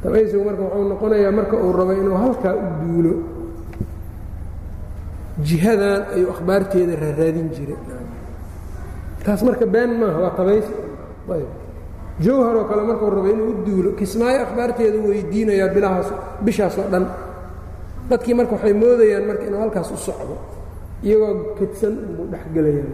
[0.04, 3.14] Tabaysigu marka wuxuu noqonayaa marka uu rabo inuu halkaa u duulo.
[5.48, 7.80] Jihadan ayuu akhbaarteeda raaraadin jiray.
[9.24, 10.74] Taas marka been maaha waa tabaysi
[11.30, 11.59] jawhar
[12.28, 16.10] oo kale markuu rabo inuu u duulo kismaayo akhbaarteeda weydiinayaa bilahaas
[16.46, 17.06] bishaas oo dhan.
[18.10, 20.36] Dadkii marka waxay moodayaan marka inuu halkaas u socdo
[21.04, 22.90] iyagoo kadsan unbuu dhexgelayaan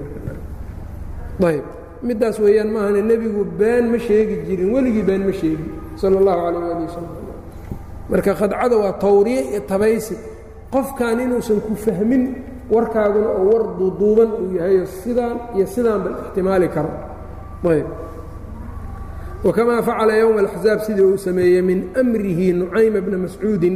[2.07, 6.63] middaas weeyaan maahane nebigu been ma sheegi jirin weligii been ma sheegin sala اllahu calayh
[6.75, 7.13] ali wasalam
[8.11, 10.15] marka khadcada waa tawriye iyo tabaysi
[10.73, 12.23] qofkan inuusan ku fahmin
[12.69, 16.91] warkaaguna oo war duuduuban uu yahayo sidaan iyo sidaanba ixtimaali karo.
[17.71, 17.87] Ayb
[19.45, 23.75] wakamaa facala yowma alaxzaab sidii uu sameeyey min amrihi nucayma bna mascuudin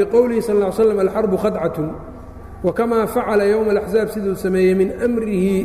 [0.00, 1.88] liqowlihi sal ll slam alxarbu khadcatun
[2.66, 5.56] wakamaa facala yowma alaxzaab siduu sameeyey min amrihi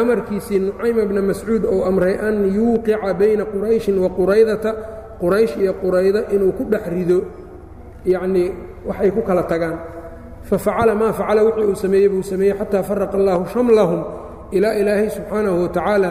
[0.00, 4.70] amarkiisii nucayma bna mascuud ou amray an yuuqica bayna qurayshin wa quraydata
[5.20, 7.18] quraysh iyo qurayda inuu ku dhex rido
[8.12, 8.48] yacnii
[8.88, 9.76] waxay ku kala tagaan
[10.48, 14.00] fafacala maa facala wixii uu sameeyey buu sameeyey xataa faraqa allaahu shamlahum
[14.56, 16.10] ilaa ilaahay subxaanahu watacaala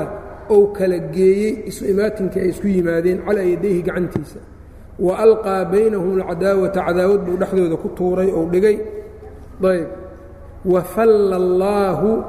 [0.49, 1.85] ou kala geeyey isu
[2.39, 4.39] ay isku yimaadeen calaa yadayhi gacantiisa.
[4.99, 8.77] Wa alqaa baynahum alcadaawata cadaawad buu dhexdooda ku tuuray ou dhigay.
[9.63, 9.87] Ayb
[10.65, 12.23] wa falla allaahu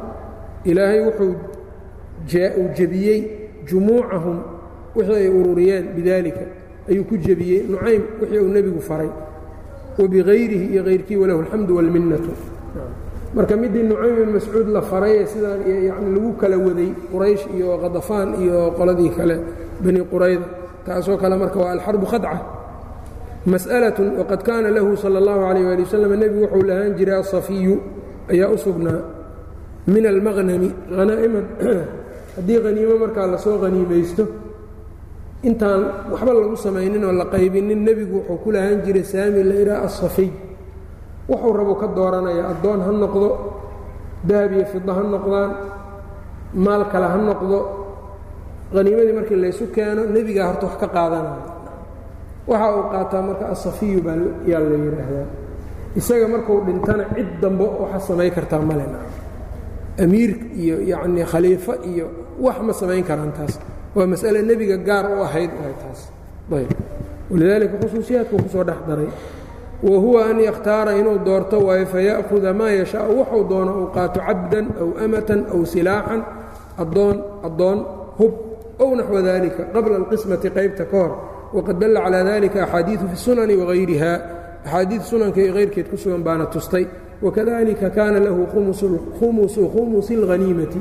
[0.65, 1.35] ilaahay wuxuu
[2.61, 3.21] uu jebiyey
[3.69, 4.39] jumuucahum
[4.97, 6.45] wixii ay ururiyeen bidaalika.
[6.89, 9.11] Ayuu ku jebiyey nucaym wixii uu nebigu faray.
[9.99, 12.33] Wbigayrihi iyo hayrkii walahu alxamdu wاlminnatu
[13.36, 15.60] marka midii nucaym bin mascuud la faray ee sidaan
[15.90, 19.36] yani lagu kala waday quraysh iyo khadafaan iyo qoladii kale
[19.84, 20.46] bani qurayda
[20.86, 22.38] taasoo kale marka waa alxarbu khadca
[23.54, 27.76] masأlaة waqad kaana lahu salى اllahu عalيyه ali waslm nebigu wuxuu lahaan jiray asafiyu
[28.30, 29.02] ayaa u sugnaa
[29.94, 30.70] min almaqnami
[32.36, 34.24] haddii haniimo markaa lasoo haniimaysto
[35.50, 39.82] intaan waxba lagu samaynin oo la qaybinin nebigu wuxuu ku lahaan jiray saami la idhaha
[39.90, 40.30] asafiy
[41.31, 43.29] wuxuu rabu ka dooranaya addoon ha noqdo
[44.29, 45.51] dahab iyo fida ha noqdaan
[46.65, 47.59] maal kale ha noqdo
[48.77, 51.43] haniimadii markii laysu keeno nebigaa horta wax ka qaadanaya
[52.51, 54.17] waxa uu qaataa marka asafiyu baa
[54.51, 55.27] yaa la yidhaahdaa
[56.01, 58.99] isaga markuu dhintana cid dambe waxa samayn kartaa malena
[60.05, 60.31] amiir
[60.63, 62.07] iyo yacnii khaliifo iyo
[62.45, 63.55] wax ma samayn karaan taas.
[63.97, 66.01] Waa mas'ale nebiga gaar u ahayd ahay taas.
[66.53, 66.69] Ayb.
[67.33, 69.09] Walidaalika khusuusiyaadkuu ku soo dhex daray
[69.83, 74.67] wa huwa an yakhtaara inuu doorto waayo faya'huda maa yashaau wuxuu doono uu qaato cabdan
[74.81, 76.23] aw amatan aw silaaxan
[76.83, 77.17] addoon
[77.47, 77.79] addoon
[78.19, 78.33] hub
[78.79, 81.13] ow naxwa dalika qabla alqismati qaybta ka hor.
[81.55, 84.13] Waqad dalla calaa dalika axaadiidu fi sunani wagayriha
[84.65, 86.87] axaadiid sunanka iyo hayrkeed ku sugan baana tustay.
[87.23, 89.01] Wakadalika kaana lahu khumusu
[89.73, 90.81] khumusi اlhaniimati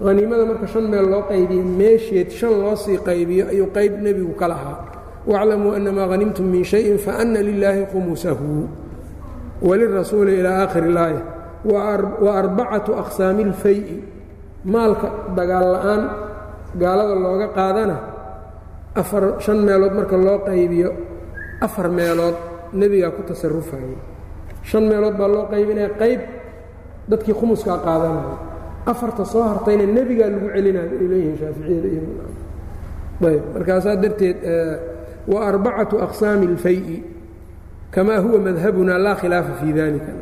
[0.00, 4.48] haniimada marka shan meel loo qaybiyo meesheed shan loo sii qaybiyo ayuu qayb nebigu ka
[4.48, 4.97] lahaa
[5.31, 8.49] wاclamuu anamaa hanimtum min shayin faana lilaahi khumusahu
[9.67, 11.21] walirasuuli ilaa aakhiri اlaaya
[12.25, 13.95] waarbacatu aqsaami اlfay-i
[14.73, 15.07] maalka
[15.37, 16.01] dagaal la'aan
[16.81, 17.95] gaalada looga qaadana
[19.01, 20.89] afar shan meelood marka loo qaybiyo
[21.65, 22.35] afar meelood
[22.79, 23.95] nebigaa ku tasarufayay
[24.69, 26.21] shan meelood baa loo qaybinaya qayb
[27.11, 28.35] dadkii khumuskaa qaadanaya
[28.91, 34.37] afarta soo hartayna nebigaa lagu celinayo ay leeyihiin shaaficiyada iyayb markaasaa darteed
[35.36, 36.96] arbacatu aqsaami اlfay-i
[37.90, 40.12] kamaa huwa madhabuna laa khilaafa fii dalika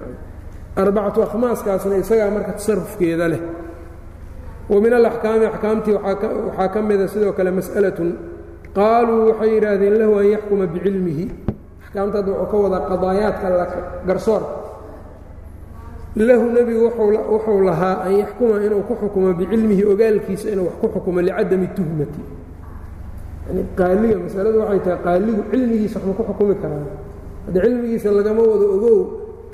[0.76, 3.40] arbacatu akhmaaskaasna isagaa marka tasarufkeeda leh
[4.68, 8.10] wa min alaxkaami axkaamtii waxaa ka mida sidoo kale mas'alatun
[8.76, 11.24] qaaluu waxay yidhaahdeen lahu an yaxkuma bicilmihi
[11.84, 13.46] axkaamta hadda wuxuu ka wadaa qadaayaadka
[14.06, 14.54] garsoorka
[16.16, 16.84] lahu nebigu
[17.32, 22.20] wuxuu lahaa an yaxkuma inuu ku xukumo bicilmihi ogaalkiisa inuu wax ku xukumo licadami tuhmati
[23.78, 26.86] qaaliga masaladu waxay tahay qaaligu cilmigiisa waxma ku xukumi karaan.
[27.46, 28.98] Hadda cilmigiisa lagama wado ogow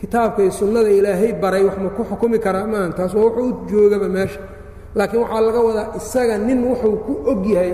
[0.00, 3.52] kitaabka iyo sunnada ilaahay baray wax ma ku xukumi karaa maaha taas waa wuxuu u
[3.70, 4.40] joogaba meesha.
[4.96, 7.72] Laakiin waxaa laga wadaa isaga nin wuxuu ku og yahay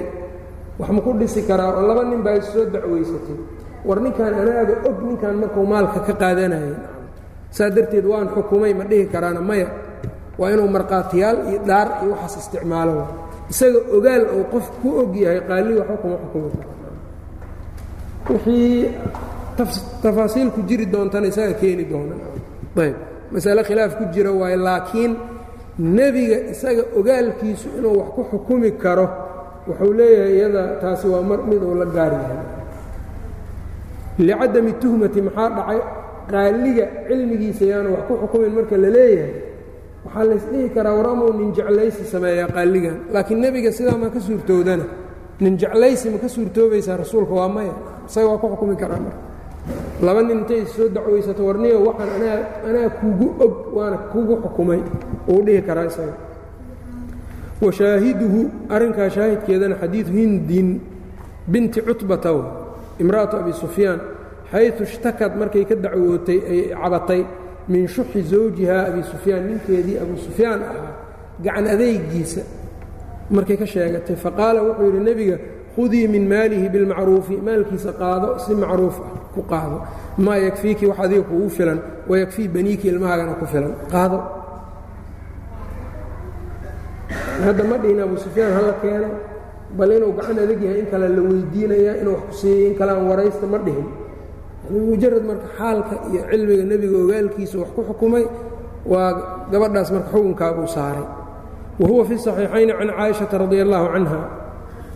[0.78, 3.36] wax ma ku dhisi karaa oo laba nin baa issoo dacwaysatay.
[3.86, 6.76] War ninkan anaaga og ninkan markuu maalka ka qaadanaya
[7.56, 9.68] saa darteed waan xukumay ma dhihi karaana maya.
[10.38, 12.94] Waa inuu markhaatiyaal iyo dhaar iyo waxaas isticmaalo
[13.51, 16.49] isaga ogaal uu qof ku og yahay qaaliga waxba kuma
[18.28, 18.90] wixii
[20.03, 22.14] tafaasiil ku jiri doontana isaga keeni doona.
[22.82, 22.96] Ayb.
[23.32, 25.12] Masale khilaaf ku jira waaye laakiin
[25.96, 29.07] nebiga isaga ogaalkiisu inuu wax ku xukumi karo
[29.68, 32.40] wuxuu leeyahay iyada taasi waa mar mid uu la gaar yahay.
[34.26, 35.80] Licadami tuhmati maxaa dhacay?
[36.30, 39.32] Qaaliga cilmigiisa yaanu wax ku xukumin marka la leeyahay
[40.09, 42.96] waxaa laysdhihi karaa waramuu nin jeclaysi sameeyaa qaaligan.
[43.12, 44.84] Laakiin nebiga sidaa ma ka suurtoodana.
[45.40, 47.74] Nin jeclaysi ma ka suurtoobaysaa rasuulka waa maya.
[48.09, 49.20] Isaga waa ku xukumi karaa marka
[50.02, 52.38] laba nin intay soo dacwaysato warniyo waxaan anaa
[52.68, 54.80] anaa kugu og waana kugu xukumay.
[55.28, 56.14] Uu dhihi karaa isaga.
[57.61, 58.40] Wa shaahiduhu
[58.70, 60.80] arrinkaa shaahidkeedana xadiidu hindin
[61.52, 62.30] binti cutbata
[63.02, 64.00] imra'atu abi sufyaan
[64.52, 67.20] xaytu ishtakad markay ka dacwootay ay cabatay
[67.68, 70.92] min shuxi zawjihaa abi sufyaan ninkeedii abu sufyaan ahaa
[71.44, 72.42] gacan adeygiisa
[73.34, 74.16] markay ka sheegatay.
[74.24, 75.36] Faqaala wuxuu yidhi nebiga
[75.76, 77.36] khudii min maalihi bilmacruufi.
[77.46, 79.78] Maalkiisa qaado si macruuf ah ku qaado.
[80.24, 81.78] Maa yakfiiki wax adiga kugu filan.
[82.08, 83.72] Wayakfii baniiki ilmahaagana ku filan.
[83.92, 84.18] Qaado.
[87.44, 89.08] Hadda ma dhihin abu sufyaan hala keeno
[89.78, 92.90] bal inuu gacan adag yahay in kale la weydiinayaa inuu wax ku siiyey in kale
[92.92, 93.86] aan waraysta ma dhihin
[94.70, 98.24] mujarad marka xaalka iyo cilmiga nebiga ogaalkiisa wax ku xukumay.
[98.92, 99.10] Waa
[99.52, 101.06] gabadhaas marka xukunkaabuu saaray.
[101.80, 104.20] Wa huwa fi صaxiixayni can caaishata radi allahu canha.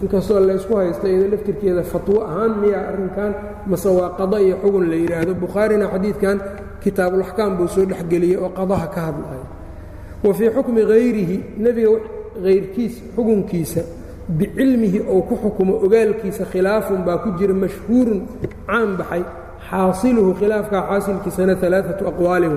[0.02, 3.32] Inkastoo laysku haysta iyado laftirkeeda fatwo ahaan miyaa arrinkan
[3.70, 6.36] mase waa qada iyo xugun la yidhaahdo bukhaarina xadiidkan
[6.82, 9.46] kitaabulaxkaam buu soo dhexgeliyey oo qadaha ka hadlaya
[10.24, 11.90] wa fii xukmi hayrihi nebiga
[12.44, 13.82] hayrkiisa xukunkiisa
[14.38, 18.20] bicilmihi ou ku xukumo ogaalkiisa khilaafun baa ku jira mashhuurun
[18.66, 19.22] caan baxay
[19.72, 22.56] xaasiluhu khilaafkaa xaasilkiisana alaaatu aqwaalin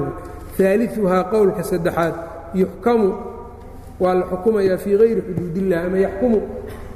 [0.57, 2.13] wey aaliuhaa qowlka saddexaad
[2.61, 3.09] yuxkamu
[3.99, 6.39] waa la xukumayaa fii hayri xuduudillah ama yaxkumu.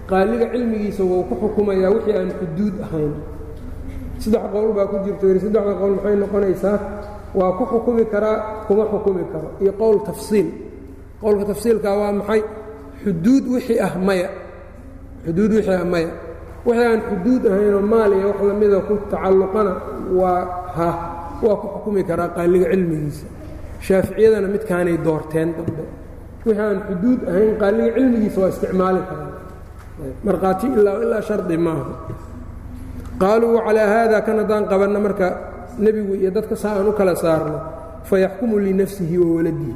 [0.09, 3.13] Qaaliga cilmigiisa wou ku xukumayaa wixii aan xuduud ahayn.
[4.19, 6.77] Saddex qowl baa ku jirto saddexda qowl maxay noqonaysaa?
[7.39, 9.47] Waa ku xukumi karaa kuma xukumi karo.
[9.61, 10.47] Iyo qowl tafsiil.
[11.21, 12.41] Qowlka tafsiilkaa waa maxay?
[13.03, 14.29] Xuduud wixii ah maya.
[15.25, 16.09] Xuduud wixii ah maya
[16.65, 19.71] wixii aan xuduud ahaynoo maal iyo wax lamida ku tacalluqana
[20.19, 20.41] waa
[20.77, 20.87] ha
[21.43, 23.25] waa ku xukumi karaa qaaliga cilmigiisa.
[23.85, 25.83] Shaaficiyadana midkaanay doorteen dambe.
[26.45, 29.31] Wixii aan xuduud ahayn qaaliga cilmigiisa waa isticmaali karaa.
[30.27, 31.93] Markhaati ilaa ilaa shardi maaha.
[33.21, 35.27] Qaaluu wacalaa haada kan haddaan qabanno marka
[35.83, 37.57] nebigu iyo dadka saa aan u kala saarno
[38.09, 39.75] fayaxkumu linafsihi wa waladihi.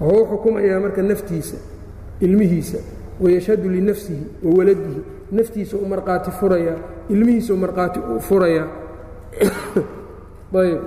[0.00, 1.56] Wuxuu u xukumayaa marka naftiisa
[2.24, 2.78] ilmihiisa
[3.20, 4.64] wayashhadu linafsihi wa
[5.32, 6.76] naftiisa u markhaati furayaa
[7.08, 8.66] ilmihiisa u markhaati u furayaa
[10.60, 10.78] ayb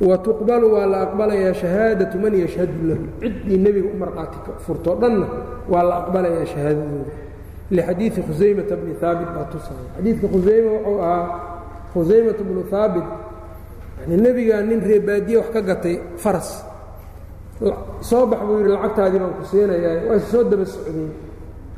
[0.00, 5.26] wa tuqbalu waa la aqbalayaa shahaadatu man yashhadu lahu ciddii nebiga u markhaati furto dhanna
[5.68, 7.10] waa la aqbalayaa shahaadadooda
[7.70, 11.40] lixadiidi khusaymata bni haabit baa tusaya xadiidka khusayma wuxuu ahaa
[11.94, 13.04] khusaymata bnu haabit
[14.00, 16.67] yani nebigaa nin reebaadiye wax ka gatay faras
[18.08, 21.10] soo bax buu yidhi lacagtaadii baan ku siinayaa waa soo daba socdeen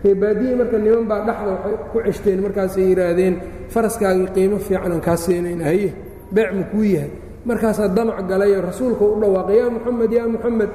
[0.05, 3.35] reebaadiye marka niman baa dhexda waxay ku ceshteen markaasay yidhaahdeen
[3.75, 5.89] faraskaagii qiimo fiicanaan kaa siinayna haye
[6.35, 7.13] beec ma kuu yahay.
[7.49, 10.73] Markaasaa damac galayoo rasuulka u dhawaaqay yaa muxamed yaa muxamed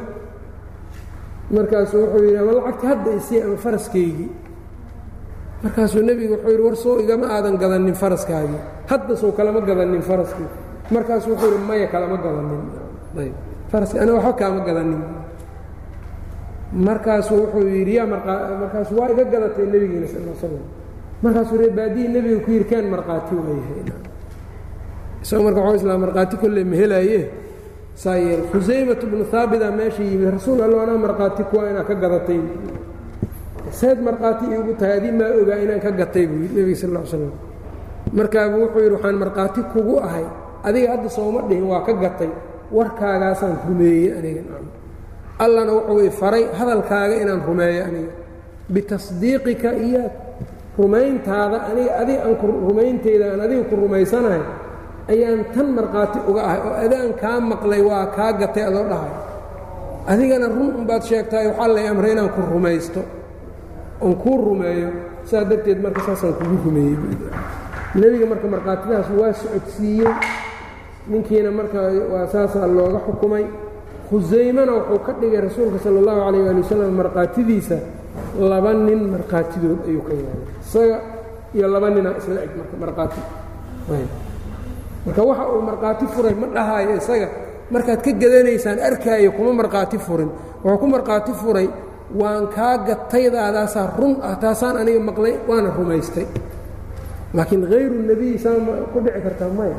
[1.56, 4.30] markaasuu wuxuu yidhi ama lacagta hadda isii ama faraskaygii.
[5.64, 8.62] Markaasuu nebigu wuxuu yidhi war soo igama aadan gadanin faraskaagii.
[8.90, 10.48] Hadda soo kalama gadanin faraskii.
[10.94, 12.64] Markaasuu wuxuu yidhi maya kalama gadanin
[13.76, 15.02] ayb faraski ana waxba kaama gadanin.
[16.76, 20.64] Markaasuu wuxuu yidhi yaa markaasu waa iga gadatay nebigiina sal slam
[21.24, 23.84] markaasuu reebaadihii nebiga ku yidhi keen markhaati waayahay
[25.24, 27.20] isagoo marka waxuu islaa markhaati kolley ma helaaye?
[27.96, 32.42] Saa yeel khusaymatu bnu haabita meesha yimid rasuul allo anaa markhaati kuwa inaad ka gadatay.
[33.72, 37.08] Seed markhaati iigu tahay adii maa ogaa inaan ka gatay buu yidhi nebiga sal l
[37.08, 37.32] slam
[38.18, 40.26] markaabuu wuxuu yidhi waxaan markhaati kugu ahay
[40.68, 42.30] adiga hadda sooma dhihin waa ka gatay
[42.72, 44.42] warkaagaasaan rumeeyey aniga.
[45.40, 48.14] Allana wuxuu faray hadalkaaga inaan rumeeyo aniga.
[48.74, 50.04] Bitasdiiqika iyo
[50.78, 52.36] rumayntaada aniga adiga aan
[52.68, 54.44] rumaynteyda aan adiga ku rumaysanahay
[55.12, 59.14] ayaan tan markhaati uga ahay oo adaan kaa maqlay waa kaa gatay adoo dhahay.
[60.12, 63.02] Adigana run unbaad sheegtaay waxaa lay amray inaan ku rumaysto.
[64.02, 64.90] Oon kuu rumeeyo
[65.30, 66.98] saa darteed marka saasaan kugu rumeeyey
[68.00, 70.12] nebiga marka markhaatidaas waa socodsiiyey
[71.12, 71.80] ninkiina marka
[72.14, 73.46] waa saasaa looga xukumay.
[74.10, 77.78] Khusaymana wuxuu ka dhigay rasuulka sala allahu calayh ali wasalam markhaatidiisa
[78.52, 80.98] laba nin markhaatidood ayuu ka yeelay isaga
[81.58, 83.22] iyo laba ninaa isla eg marka markhaati
[85.06, 87.28] marka waxa uu markhaati furay ma dhahaayo isaga.
[87.74, 90.30] Markaad ka gadanaysaan arkaayo kuma markhaati furin.
[90.64, 91.68] Wuxuu ku markhaati furay
[92.14, 96.26] waan kaa gataydaadaasaa run ah taasaan aniga maqlay waana rumaystay.
[97.34, 98.54] Laakiin hayru nebiyi saa
[98.94, 99.74] ku dhici kartaa maya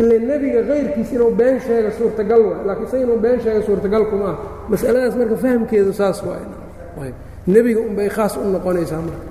[0.00, 4.26] ila nebiga kayrkiis inuu been sheega suurtagal waay laakiin isaga inuu been sheega suurtagal kuma
[4.32, 4.36] ah
[4.72, 7.12] masaladaas marka fahamkeedu saas waay
[7.54, 9.30] nebiga unbay khaas u noqonaysaa marka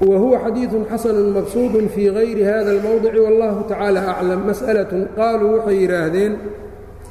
[0.00, 6.32] وهuوa xadيiث xasن mabsuuط fي غayri hada الmوضع والlah taعaalى أعلم masألة qaaluu waxay yidhaahdeen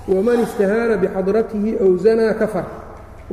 [0.08, 2.66] وman اstahaana bxadratihi أw zanaa kafar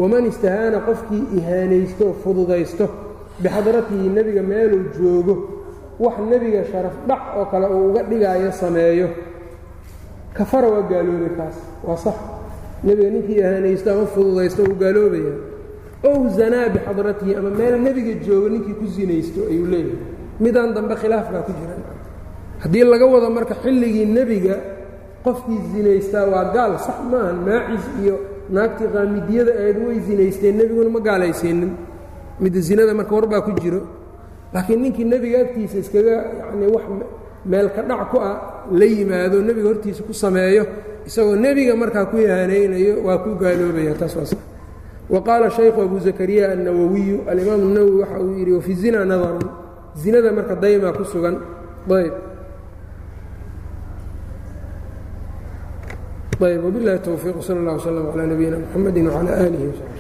[0.01, 2.87] waman istahaana qofkii ihaanaysto fududaysto
[3.44, 5.36] bixadratihi nebiga meeluu joogo
[6.00, 9.08] wax nebiga sharaf dhac oo kale uu uga dhigaayo sameeyo
[10.34, 11.58] kafara waa gaaloobay kaas
[11.88, 12.16] waa sax
[12.84, 15.34] nebiga ninkii ihaanaysto ama fududaysto uu gaaloobaya
[16.04, 20.00] ow zanaa bixadratihi ama meel nebiga joogo ninkii ku sinaysto ayuu leeyahay
[20.40, 21.76] midaan dambe khilaaf baa ku jira
[22.64, 24.56] haddii laga wado marka xilligii nebiga
[25.24, 28.16] qofkii zinaystaa waa gaal sax maahan maacis iyo
[28.56, 31.72] naagtii qaamidiyada ahayd way zinaysteen nebiguna ma gaalaysiinin
[32.40, 33.82] mid zinada marka warbaa ku jiro.
[34.54, 36.84] Laakiin ninkii nebiga agtiisa iskaga yanii wax
[37.46, 40.66] meel ka dhac ku ah la yimaado nebiga hortiisa ku sameeyo
[41.06, 44.38] isagoo nebiga markaa ku yahanaynayo waa ku gaaloobaya taas waa sa
[45.10, 49.50] wa shaykhu abu zakariya annawawiyu alimaamu nawowi waxa uu yidhi wafi zina nadarun
[49.96, 51.38] zinada marka daymaa ku sugan.
[51.86, 52.14] Ayb
[56.42, 59.95] ayb wabilahi towfiiq sal اllah wslm calaa nabiyina mxamedi wcalaa aalihi wsab